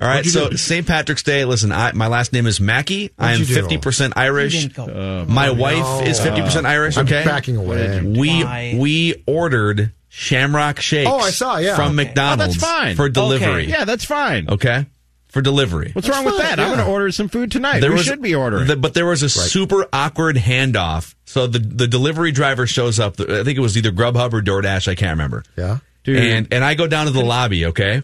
All 0.00 0.08
right, 0.08 0.24
so 0.24 0.50
do? 0.50 0.56
St. 0.56 0.86
Patrick's 0.86 1.22
Day. 1.22 1.44
Listen, 1.46 1.72
I, 1.72 1.92
my 1.92 2.08
last 2.08 2.32
name 2.32 2.46
is 2.46 2.60
Mackey. 2.60 3.10
I 3.18 3.32
am 3.32 3.38
What'd 3.40 3.48
you 3.48 3.54
do? 3.54 3.60
fifty 3.60 3.78
percent 3.78 4.12
Irish. 4.16 4.54
You 4.54 4.68
didn't 4.68 4.74
go. 4.74 4.92
Oh, 4.92 5.24
my 5.26 5.50
wife 5.50 6.06
is 6.06 6.20
fifty 6.20 6.42
percent 6.42 6.66
Irish. 6.66 6.96
I'm 6.98 7.06
Okay, 7.06 7.24
backing 7.24 7.56
away. 7.56 8.00
we 8.02 8.44
Why? 8.44 8.74
we 8.78 9.22
ordered 9.26 9.92
Shamrock 10.14 10.78
shakes. 10.80 11.10
Oh, 11.10 11.18
I 11.18 11.30
saw, 11.30 11.56
yeah. 11.56 11.74
from 11.74 11.98
Okay. 11.98 12.08
McDonald's 12.08 12.58
Oh, 12.58 12.60
that's 12.60 12.78
fine. 12.78 12.96
for 12.96 13.08
delivery. 13.08 13.64
Yeah, 13.64 13.86
that's 13.86 14.04
fine. 14.04 14.46
Okay, 14.46 14.84
for 15.28 15.40
delivery. 15.40 15.90
What's 15.94 16.06
wrong 16.06 16.26
with 16.26 16.34
fine, 16.34 16.42
that? 16.44 16.60
I'm 16.60 16.66
going 16.74 16.84
to 16.86 16.92
order 16.92 17.10
some 17.10 17.28
food 17.30 17.50
tonight. 17.50 17.82
we 17.82 17.88
was- 17.88 18.04
should 18.04 18.20
be 18.20 18.34
ordering. 18.34 18.66
the- 18.66 18.76
but 18.76 18.92
there 18.92 19.06
was 19.06 19.22
a 19.22 19.30
super 19.30 19.86
awkward 19.90 20.36
handoff. 20.36 21.14
So 21.24 21.46
the 21.46 21.60
the 21.60 21.88
delivery 21.88 22.30
driver 22.30 22.66
shows 22.66 23.00
up. 23.00 23.18
I 23.20 23.42
think 23.42 23.56
it 23.56 23.60
was 23.62 23.78
either 23.78 23.90
Grubhub 23.90 24.34
or 24.34 24.42
DoorDash. 24.42 24.86
I 24.86 24.94
can't 24.94 25.12
remember. 25.12 25.44
Yeah. 25.56 25.78
Dude. 26.04 26.18
And 26.18 26.48
and 26.52 26.62
I 26.62 26.74
go 26.74 26.86
down 26.86 27.06
to 27.06 27.12
the 27.12 27.24
lobby, 27.24 27.64
okay? 27.66 28.02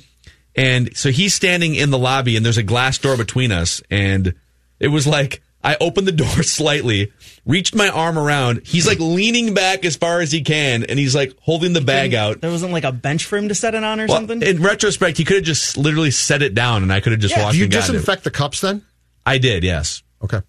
And 0.56 0.96
so 0.96 1.10
he's 1.10 1.34
standing 1.34 1.74
in 1.74 1.90
the 1.90 1.98
lobby 1.98 2.36
and 2.38 2.44
there's 2.46 2.56
a 2.56 2.62
glass 2.62 2.96
door 2.96 3.18
between 3.18 3.52
us 3.52 3.82
and 3.90 4.32
it 4.80 4.88
was 4.88 5.06
like 5.06 5.42
I 5.62 5.76
opened 5.80 6.06
the 6.06 6.12
door 6.12 6.28
slightly, 6.42 7.12
reached 7.44 7.74
my 7.74 7.88
arm 7.88 8.16
around. 8.18 8.62
He's 8.64 8.86
like 8.86 9.00
leaning 9.00 9.54
back 9.54 9.84
as 9.84 9.96
far 9.96 10.20
as 10.20 10.30
he 10.30 10.42
can 10.42 10.84
and 10.84 10.98
he's 10.98 11.14
like 11.14 11.32
holding 11.40 11.72
the 11.72 11.80
bag 11.80 12.14
out. 12.14 12.40
There 12.40 12.50
wasn't 12.50 12.72
like 12.72 12.84
a 12.84 12.92
bench 12.92 13.24
for 13.24 13.36
him 13.36 13.48
to 13.48 13.54
set 13.54 13.74
it 13.74 13.82
on 13.82 14.00
or 14.00 14.06
Well, 14.06 14.18
something? 14.18 14.42
in 14.42 14.62
retrospect, 14.62 15.18
he 15.18 15.24
could 15.24 15.36
have 15.38 15.44
just 15.44 15.76
literally 15.76 16.10
set 16.12 16.42
it 16.42 16.54
down 16.54 16.82
and 16.84 16.92
I 16.92 17.00
could 17.00 17.12
have 17.12 17.20
just 17.20 17.34
Yeah. 17.36 17.42
walked 17.42 17.52
Do 17.54 17.58
you 17.58 17.64
and 17.64 17.72
gotten 17.72 17.90
it. 17.90 17.98
disinfect 17.98 18.24
the 18.24 18.30
cups 18.30 18.60
then? 18.60 18.82
I 19.26 19.38
did, 19.38 19.64
yes. 19.64 20.02
Okay, 20.22 20.40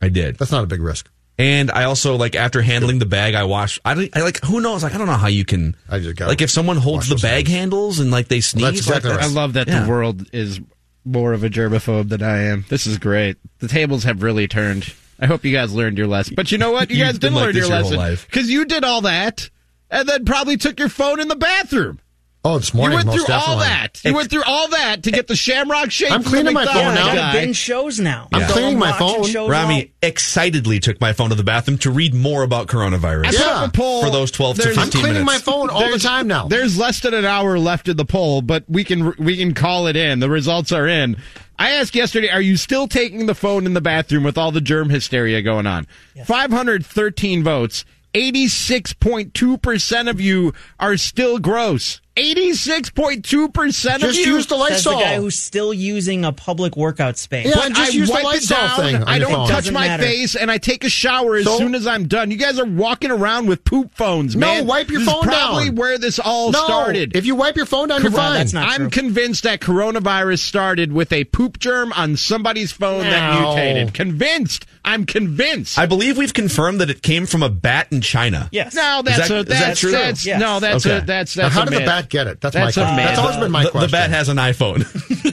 I 0.00 0.08
did. 0.08 0.38
that's 0.38 0.52
not 0.52 0.64
a 0.64 0.66
big 0.68 0.80
risk. 0.80 1.08
And 1.38 1.70
I 1.70 1.84
also 1.84 2.16
like 2.16 2.36
after 2.36 2.62
handling 2.62 2.98
the 2.98 3.06
bag, 3.06 3.34
I 3.34 3.44
wash. 3.44 3.80
I, 3.84 3.94
don't, 3.94 4.16
I 4.16 4.20
like 4.20 4.40
who 4.44 4.60
knows? 4.60 4.82
Like 4.84 4.94
I 4.94 4.98
don't 4.98 5.06
know 5.06 5.14
how 5.14 5.28
you 5.28 5.44
can. 5.44 5.74
I 5.88 5.98
just 5.98 6.14
gotta 6.16 6.28
like 6.30 6.42
if 6.42 6.50
someone 6.50 6.76
holds 6.76 7.08
the 7.08 7.16
bag 7.16 7.46
things. 7.46 7.56
handles 7.56 7.98
and 8.00 8.10
like 8.10 8.28
they 8.28 8.40
sneeze. 8.42 8.62
That's 8.64 8.78
exactly 8.78 9.10
like, 9.10 9.20
right. 9.20 9.28
I 9.28 9.32
love 9.32 9.54
that 9.54 9.66
Yeah. 9.66 9.82
the 9.82 9.88
world 9.90 10.28
is 10.32 10.60
more 11.04 11.32
of 11.32 11.44
a 11.44 11.50
germaphobe 11.50 12.08
than 12.08 12.22
I 12.22 12.42
am. 12.42 12.64
This 12.68 12.86
is 12.86 12.98
great. 12.98 13.36
The 13.58 13.68
tables 13.68 14.04
have 14.04 14.22
really 14.22 14.48
turned. 14.48 14.94
I 15.20 15.26
hope 15.26 15.44
you 15.44 15.52
guys 15.52 15.72
learned 15.72 15.98
your 15.98 16.06
lesson. 16.06 16.34
But 16.34 16.50
you 16.52 16.58
know 16.58 16.72
what? 16.72 16.90
You 16.90 16.96
You've 16.98 17.06
guys 17.06 17.18
didn't 17.18 17.34
like 17.34 17.46
learn 17.46 17.54
your 17.54 17.66
your 17.66 17.82
lesson 17.82 18.26
because 18.26 18.50
you 18.50 18.64
did 18.64 18.84
all 18.84 19.02
that 19.02 19.50
and 19.90 20.08
then 20.08 20.24
probably 20.24 20.56
took 20.56 20.78
your 20.78 20.88
phone 20.88 21.20
in 21.20 21.28
the 21.28 21.36
bathroom. 21.36 22.00
Oh, 22.44 22.58
this 22.58 22.74
You 22.74 22.80
went 22.80 23.06
most 23.06 23.24
through 23.26 23.34
all 23.36 23.58
that. 23.58 24.00
You 24.04 24.14
went 24.14 24.28
through 24.28 24.42
all 24.44 24.68
that 24.70 25.04
to 25.04 25.12
get 25.12 25.28
the 25.28 25.36
Shamrock 25.36 25.92
Shake. 25.92 26.10
I'm 26.10 26.24
cleaning 26.24 26.52
my 26.54 26.64
phone 26.64 26.94
now. 26.94 27.10
I 27.10 27.14
guy. 27.14 27.32
gotta 27.40 27.54
shows 27.54 28.00
now. 28.00 28.28
I'm 28.32 28.48
So 28.48 28.52
cleaning 28.54 28.80
my 28.80 28.90
phone. 28.98 29.48
Rami 29.48 29.82
all- 29.84 29.88
excitedly 30.08 30.80
took 30.80 31.00
my 31.00 31.12
phone 31.12 31.28
to 31.28 31.36
the 31.36 31.44
bathroom 31.44 31.78
to 31.78 31.90
read 31.92 32.14
more 32.14 32.42
about 32.42 32.66
coronavirus. 32.66 33.26
I 33.28 33.32
Yeah. 33.62 33.68
poll 33.72 34.02
For 34.02 34.10
those 34.10 34.32
12 34.32 34.56
to 34.56 34.62
There's- 34.62 34.76
15 34.76 34.82
I'm 34.84 35.04
cleaning 35.04 35.24
minutes. 35.24 35.46
my 35.46 35.52
phone 35.52 35.70
all 35.70 35.88
the 35.88 36.00
time 36.00 36.26
now. 36.26 36.48
There's 36.48 36.76
less 36.76 36.98
than 36.98 37.14
an 37.14 37.24
hour 37.24 37.60
left 37.60 37.88
in 37.88 37.96
the 37.96 38.04
poll, 38.04 38.42
but 38.42 38.64
we 38.68 38.82
can 38.82 39.14
we 39.18 39.36
can 39.36 39.54
call 39.54 39.86
it 39.86 39.94
in. 39.94 40.18
The 40.18 40.28
results 40.30 40.72
are 40.72 40.88
in. 40.88 41.16
I 41.60 41.70
asked 41.70 41.94
yesterday, 41.94 42.28
are 42.28 42.40
you 42.40 42.56
still 42.56 42.88
taking 42.88 43.26
the 43.26 43.36
phone 43.36 43.66
in 43.66 43.74
the 43.74 43.80
bathroom 43.80 44.24
with 44.24 44.36
all 44.36 44.50
the 44.50 44.60
germ 44.60 44.90
hysteria 44.90 45.42
going 45.42 45.68
on? 45.68 45.86
513 46.26 47.44
votes. 47.44 47.84
86.2% 48.14 50.08
of 50.10 50.20
you 50.20 50.52
are 50.78 50.96
still 50.96 51.38
gross. 51.38 52.00
86.2% 52.16 53.94
of 53.94 54.00
Just 54.00 54.18
you. 54.20 54.34
use 54.34 54.46
the 54.46 54.62
Says 54.68 54.84
the 54.84 54.90
guy 54.92 55.16
who's 55.16 55.38
still 55.38 55.72
using 55.72 56.24
a 56.24 56.32
public 56.32 56.76
workout 56.76 57.16
space. 57.16 57.46
Yeah. 57.46 57.52
But 57.54 57.72
just 57.72 57.92
I 57.92 57.94
use 57.94 58.08
the 58.08 58.12
wipe 58.14 58.22
it 58.24 58.26
Lysol 58.26 58.56
down. 58.58 58.76
thing 58.80 59.02
I 59.04 59.18
don't 59.18 59.32
phone. 59.32 59.48
touch 59.48 59.56
Doesn't 59.64 59.74
my 59.74 59.88
matter. 59.88 60.02
face, 60.02 60.34
and 60.36 60.50
I 60.50 60.58
take 60.58 60.84
a 60.84 60.88
shower 60.90 61.36
as 61.36 61.44
So- 61.44 61.56
soon 61.58 61.74
as 61.74 61.86
I'm 61.86 62.06
done. 62.08 62.30
You 62.30 62.36
guys 62.36 62.58
are 62.58 62.66
walking 62.66 63.10
around 63.10 63.46
with 63.46 63.64
poop 63.64 63.94
phones, 63.94 64.36
No, 64.36 64.46
man. 64.46 64.66
wipe 64.66 64.90
your 64.90 65.00
This 65.00 65.08
is 65.08 65.14
probably 65.22 65.66
down. 65.66 65.76
where 65.76 65.96
this 65.98 66.18
all 66.18 66.52
no, 66.52 66.64
started. 66.64 67.16
if 67.16 67.24
you 67.24 67.34
wipe 67.34 67.56
your 67.56 67.66
phone 67.66 67.88
down, 67.88 68.02
you're 68.02 68.10
fine. 68.12 68.34
that's 68.34 68.52
not- 68.52 68.68
I'm 68.68 68.76
true. 68.76 68.90
convinced 68.90 69.44
that 69.44 69.60
coronavirus 69.60 70.40
started 70.40 70.92
with 70.92 71.12
a 71.12 71.24
poop 71.24 71.58
germ 71.58 71.92
on 71.94 72.16
somebody's 72.16 72.72
phone 72.72 73.04
that 73.04 73.40
mutated. 73.40 73.94
Convinced. 73.94 74.66
I'm 74.84 75.06
convinced. 75.06 75.78
I 75.78 75.86
believe 75.86 76.16
we've 76.18 76.34
confirmed 76.34 76.80
that 76.80 76.90
it 76.90 77.02
came 77.02 77.24
from 77.26 77.42
a 77.42 77.48
bat 77.48 77.86
in 77.90 78.00
China. 78.00 78.48
Yes. 78.52 78.74
no, 78.74 79.00
that's 79.04 79.28
that- 79.28 79.30
a 79.30 79.38
is 79.40 79.44
that 79.46 79.58
that's, 79.60 79.80
true? 79.80 79.90
that's 79.92 80.26
Yes. 80.26 80.40
no, 80.40 80.60
that's 80.60 80.84
Okay. 80.84 80.98
a 80.98 81.00
that's 81.02 81.36
Now, 81.36 81.44
that's 81.44 81.54
how 81.54 81.62
a 81.62 81.64
did 81.66 81.74
the 81.74 81.78
myth. 81.80 81.86
Bat 82.02 82.08
get 82.10 82.26
it? 82.26 82.40
That's, 82.40 82.54
That's 82.54 82.76
my 82.76 82.82
a 82.82 82.86
question. 82.86 82.96
That's 83.04 83.18
always 83.18 83.36
been 83.38 83.50
my 83.50 83.64
the, 83.64 83.70
question. 83.70 83.88
the 83.90 83.92
bat 83.92 84.10
has 84.10 84.28
an 84.28 84.36
iPhone. 84.36 84.80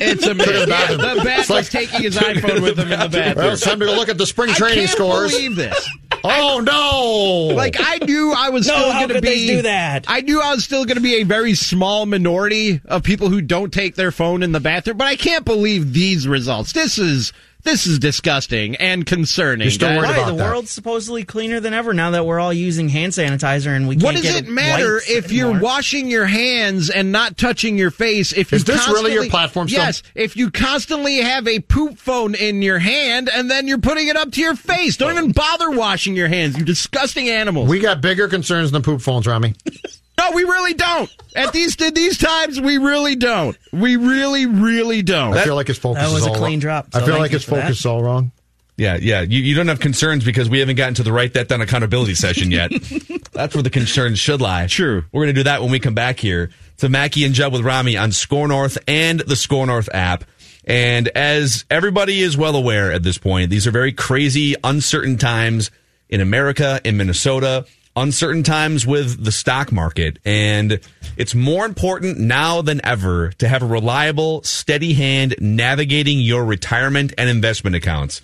It's 0.01 0.25
a 0.27 0.33
myth. 0.33 0.45
the 0.47 0.65
Yeah, 0.69 0.91
the 0.91 0.97
bat 1.23 1.39
It's 1.39 1.49
was 1.49 1.49
like- 1.49 1.69
taking 1.69 2.01
his 2.03 2.17
iPhone 2.19 2.61
with 2.61 2.77
him 2.79 2.85
in 2.85 2.89
the 2.91 2.95
well, 2.97 3.09
bathroom. 3.09 3.53
it's 3.53 3.61
time 3.61 3.79
to 3.79 3.85
look 3.85 4.09
at 4.09 4.17
the 4.17 4.25
spring 4.25 4.49
I 4.51 4.53
training 4.53 4.77
can't 4.79 4.89
scores. 4.91 5.31
believe 5.31 5.55
this. 5.55 5.89
Oh 6.23 6.59
no! 6.59 7.55
Like 7.55 7.77
I 7.79 7.97
knew 8.05 8.33
I 8.35 8.49
was 8.49 8.67
No, 8.67 8.73
still 8.75 8.91
going 8.91 9.07
to 9.07 9.13
could 9.15 9.23
be. 9.23 9.29
they 9.29 9.45
do 9.55 9.61
that? 9.61 10.03
I 10.09 10.19
knew 10.19 10.41
I 10.41 10.53
was 10.53 10.65
still 10.65 10.83
going 10.83 10.97
to 10.97 11.01
be 11.01 11.15
a 11.15 11.23
very 11.23 11.53
small 11.53 12.05
minority 12.05 12.81
of 12.85 13.03
people 13.03 13.29
who 13.29 13.39
don't 13.41 13.71
take 13.71 13.95
their 13.95 14.11
phone 14.11 14.43
in 14.43 14.51
the 14.51 14.59
bathroom. 14.59 14.97
But 14.97 15.07
I 15.07 15.15
can't 15.15 15.45
believe 15.45 15.93
these 15.93 16.27
results. 16.27 16.73
This 16.73 16.97
is 16.97 17.31
this 17.63 17.85
is 17.87 17.99
disgusting 17.99 18.75
and 18.77 19.05
concerning. 19.05 19.65
You're 19.65 19.71
still 19.71 19.89
worried 19.89 20.07
Why? 20.07 20.13
about 20.17 20.25
The 20.31 20.35
that. 20.37 20.49
world's 20.49 20.71
supposedly 20.71 21.23
cleaner 21.25 21.59
than 21.59 21.73
ever 21.73 21.93
now 21.93 22.11
that 22.11 22.25
we're 22.25 22.39
all 22.39 22.53
using 22.53 22.87
hand 22.89 23.11
sanitizer 23.13 23.75
and 23.75 23.87
we 23.87 23.95
can't 23.95 24.03
What 24.03 24.15
does 24.15 24.23
get 24.23 24.45
it 24.45 24.47
matter 24.49 24.93
wipes 24.95 25.09
if 25.09 25.31
you're 25.31 25.59
washing 25.59 26.09
your 26.09 26.25
hands 26.25 26.89
and 26.89 27.11
not 27.11 27.37
touching 27.37 27.77
your 27.77 27.91
face? 27.91 28.31
If 28.31 28.51
you 28.51 28.55
Is 28.57 28.63
this 28.63 28.87
really 28.87 29.11
your 29.13 29.23
constantly- 29.23 29.29
platform 29.29 29.67
still? 29.69 29.83
Yes. 29.83 30.03
If 30.15 30.37
you 30.37 30.51
constantly 30.51 31.17
have 31.17 31.47
a 31.47 31.59
poop 31.59 31.97
phone 31.97 32.33
in 32.33 32.61
your 32.61 32.79
hand 32.79 33.29
and 33.33 33.51
then 33.51 33.67
you're 33.67 33.77
putting 33.77 34.07
it 34.07 34.15
up 34.15 34.31
to 34.31 34.41
your 34.41 34.55
face, 34.55 34.95
don't 34.97 35.11
even 35.11 35.31
bother 35.33 35.69
washing 35.71 36.15
your 36.15 36.27
hands. 36.29 36.57
You 36.57 36.63
disgusting 36.65 37.29
animals. 37.29 37.69
we 37.69 37.79
got 37.79 38.01
bigger 38.01 38.27
concerns 38.27 38.71
than 38.71 38.81
poop 38.83 39.01
phones, 39.01 39.27
Rami. 39.27 39.53
no, 40.29 40.35
we 40.35 40.43
really 40.43 40.73
don't. 40.73 41.09
At 41.35 41.53
these 41.53 41.79
at 41.81 41.95
these 41.95 42.17
times, 42.17 42.59
we 42.59 42.77
really 42.77 43.15
don't. 43.15 43.57
We 43.71 43.95
really, 43.95 44.45
really 44.45 45.01
don't. 45.01 45.35
I 45.37 45.43
feel 45.43 45.55
like 45.55 45.67
his 45.67 45.77
focus 45.77 46.03
That 46.03 46.13
was 46.13 46.23
is 46.23 46.27
a 46.27 46.31
clean 46.31 46.53
wrong. 46.53 46.59
drop, 46.59 46.87
I 46.93 47.05
feel 47.05 47.17
like 47.17 47.31
you 47.31 47.37
his 47.37 47.45
focus 47.45 47.79
is 47.79 47.85
all 47.85 48.03
wrong. 48.03 48.31
Yeah, 48.77 48.97
yeah. 49.01 49.21
You, 49.21 49.41
you 49.41 49.55
don't 49.55 49.67
have 49.67 49.81
concerns 49.81 50.23
because 50.23 50.49
we 50.49 50.59
haven't 50.59 50.77
gotten 50.77 50.93
to 50.95 51.03
the 51.03 51.11
write 51.11 51.33
that 51.33 51.49
down 51.49 51.59
accountability 51.59 52.15
session 52.15 52.49
yet. 52.49 52.71
That's 53.33 53.53
where 53.53 53.61
the 53.61 53.69
concerns 53.69 54.19
should 54.19 54.39
lie. 54.39 54.67
True. 54.67 55.03
We're 55.11 55.25
going 55.25 55.35
to 55.35 55.39
do 55.39 55.43
that 55.43 55.61
when 55.61 55.69
we 55.69 55.79
come 55.79 55.95
back 55.95 56.17
here 56.17 56.49
to 56.77 56.87
Mackey 56.87 57.25
and 57.25 57.35
Judd 57.35 57.51
with 57.51 57.61
Rami 57.61 57.97
on 57.97 58.13
Score 58.13 58.47
North 58.47 58.77
and 58.87 59.19
the 59.19 59.35
Score 59.35 59.65
North 59.67 59.89
app. 59.93 60.23
And 60.63 61.09
as 61.09 61.65
everybody 61.69 62.21
is 62.21 62.37
well 62.37 62.55
aware 62.55 62.91
at 62.93 63.03
this 63.03 63.17
point, 63.17 63.49
these 63.49 63.67
are 63.67 63.71
very 63.71 63.91
crazy, 63.91 64.55
uncertain 64.63 65.17
times 65.17 65.71
in 66.07 66.21
America, 66.21 66.79
in 66.85 66.95
Minnesota. 66.95 67.65
Uncertain 67.99 68.43
times 68.43 68.87
with 68.87 69.23
the 69.23 69.31
stock 69.31 69.71
market, 69.71 70.19
and 70.25 70.79
it's 71.17 71.35
more 71.35 71.65
important 71.65 72.17
now 72.17 72.61
than 72.61 72.79
ever 72.85 73.31
to 73.33 73.47
have 73.47 73.61
a 73.61 73.67
reliable, 73.67 74.41
steady 74.43 74.93
hand 74.93 75.35
navigating 75.39 76.19
your 76.19 76.45
retirement 76.45 77.13
and 77.17 77.29
investment 77.29 77.75
accounts. 77.75 78.21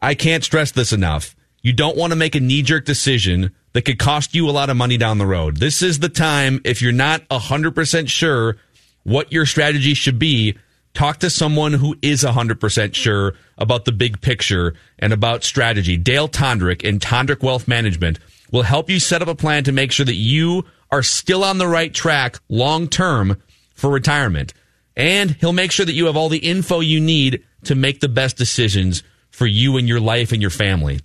I 0.00 0.14
can't 0.14 0.42
stress 0.42 0.72
this 0.72 0.92
enough. 0.92 1.36
You 1.62 1.72
don't 1.72 1.96
want 1.96 2.12
to 2.12 2.16
make 2.16 2.34
a 2.34 2.40
knee 2.40 2.62
jerk 2.62 2.84
decision 2.84 3.54
that 3.72 3.82
could 3.82 3.98
cost 3.98 4.34
you 4.34 4.48
a 4.48 4.52
lot 4.52 4.70
of 4.70 4.76
money 4.76 4.96
down 4.96 5.18
the 5.18 5.26
road. 5.26 5.58
This 5.58 5.82
is 5.82 5.98
the 5.98 6.08
time, 6.08 6.60
if 6.64 6.82
you're 6.82 6.92
not 6.92 7.28
100% 7.28 8.08
sure 8.08 8.56
what 9.04 9.32
your 9.32 9.46
strategy 9.46 9.94
should 9.94 10.18
be, 10.18 10.56
talk 10.94 11.18
to 11.18 11.30
someone 11.30 11.74
who 11.74 11.96
is 12.02 12.24
100% 12.24 12.94
sure 12.94 13.34
about 13.58 13.84
the 13.84 13.92
big 13.92 14.20
picture 14.20 14.74
and 14.98 15.12
about 15.12 15.44
strategy. 15.44 15.96
Dale 15.96 16.28
Tondrick 16.28 16.82
in 16.82 16.98
Tondrick 16.98 17.42
Wealth 17.42 17.68
Management 17.68 18.18
will 18.52 18.62
help 18.62 18.88
you 18.88 19.00
set 19.00 19.22
up 19.22 19.28
a 19.28 19.34
plan 19.34 19.64
to 19.64 19.72
make 19.72 19.90
sure 19.90 20.06
that 20.06 20.14
you 20.14 20.64
are 20.92 21.02
still 21.02 21.42
on 21.42 21.58
the 21.58 21.66
right 21.66 21.92
track 21.92 22.38
long 22.48 22.86
term 22.86 23.42
for 23.74 23.90
retirement. 23.90 24.54
And 24.96 25.32
he'll 25.32 25.52
make 25.52 25.72
sure 25.72 25.84
that 25.86 25.94
you 25.94 26.06
have 26.06 26.16
all 26.16 26.28
the 26.28 26.38
info 26.38 26.78
you 26.80 27.00
need 27.00 27.42
to 27.64 27.74
make 27.74 27.98
the 28.00 28.08
best 28.08 28.36
decisions 28.36 29.02
for 29.30 29.46
you 29.46 29.78
and 29.78 29.88
your 29.88 30.00
life 30.00 30.32
and 30.32 30.42
your 30.42 30.50
family. 30.50 31.00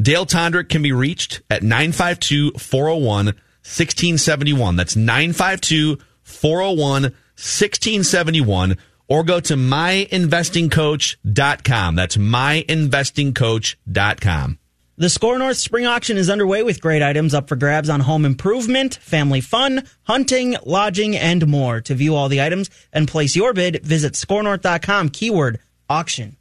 Dale 0.00 0.26
Tondrick 0.26 0.68
can 0.68 0.82
be 0.82 0.92
reached 0.92 1.40
at 1.48 1.62
952 1.62 2.52
401 2.58 3.26
1671. 3.26 4.76
That's 4.76 4.96
952 4.96 5.96
401 6.22 7.02
1671. 7.02 8.76
Or 9.08 9.24
go 9.24 9.40
to 9.40 9.54
myinvestingcoach.com. 9.54 11.96
That's 11.96 12.16
myinvestingcoach.com. 12.16 14.58
The 15.02 15.10
Score 15.10 15.36
North 15.36 15.56
Spring 15.56 15.84
Auction 15.84 16.16
is 16.16 16.30
underway 16.30 16.62
with 16.62 16.80
great 16.80 17.02
items 17.02 17.34
up 17.34 17.48
for 17.48 17.56
grabs 17.56 17.90
on 17.90 17.98
home 17.98 18.24
improvement, 18.24 18.94
family 19.02 19.40
fun, 19.40 19.82
hunting, 20.04 20.54
lodging, 20.64 21.16
and 21.16 21.44
more. 21.48 21.80
To 21.80 21.96
view 21.96 22.14
all 22.14 22.28
the 22.28 22.40
items 22.40 22.70
and 22.92 23.08
place 23.08 23.34
your 23.34 23.52
bid, 23.52 23.84
visit 23.84 24.12
scorenorth.com 24.12 25.08
keyword 25.08 25.58
auction. 25.90 26.36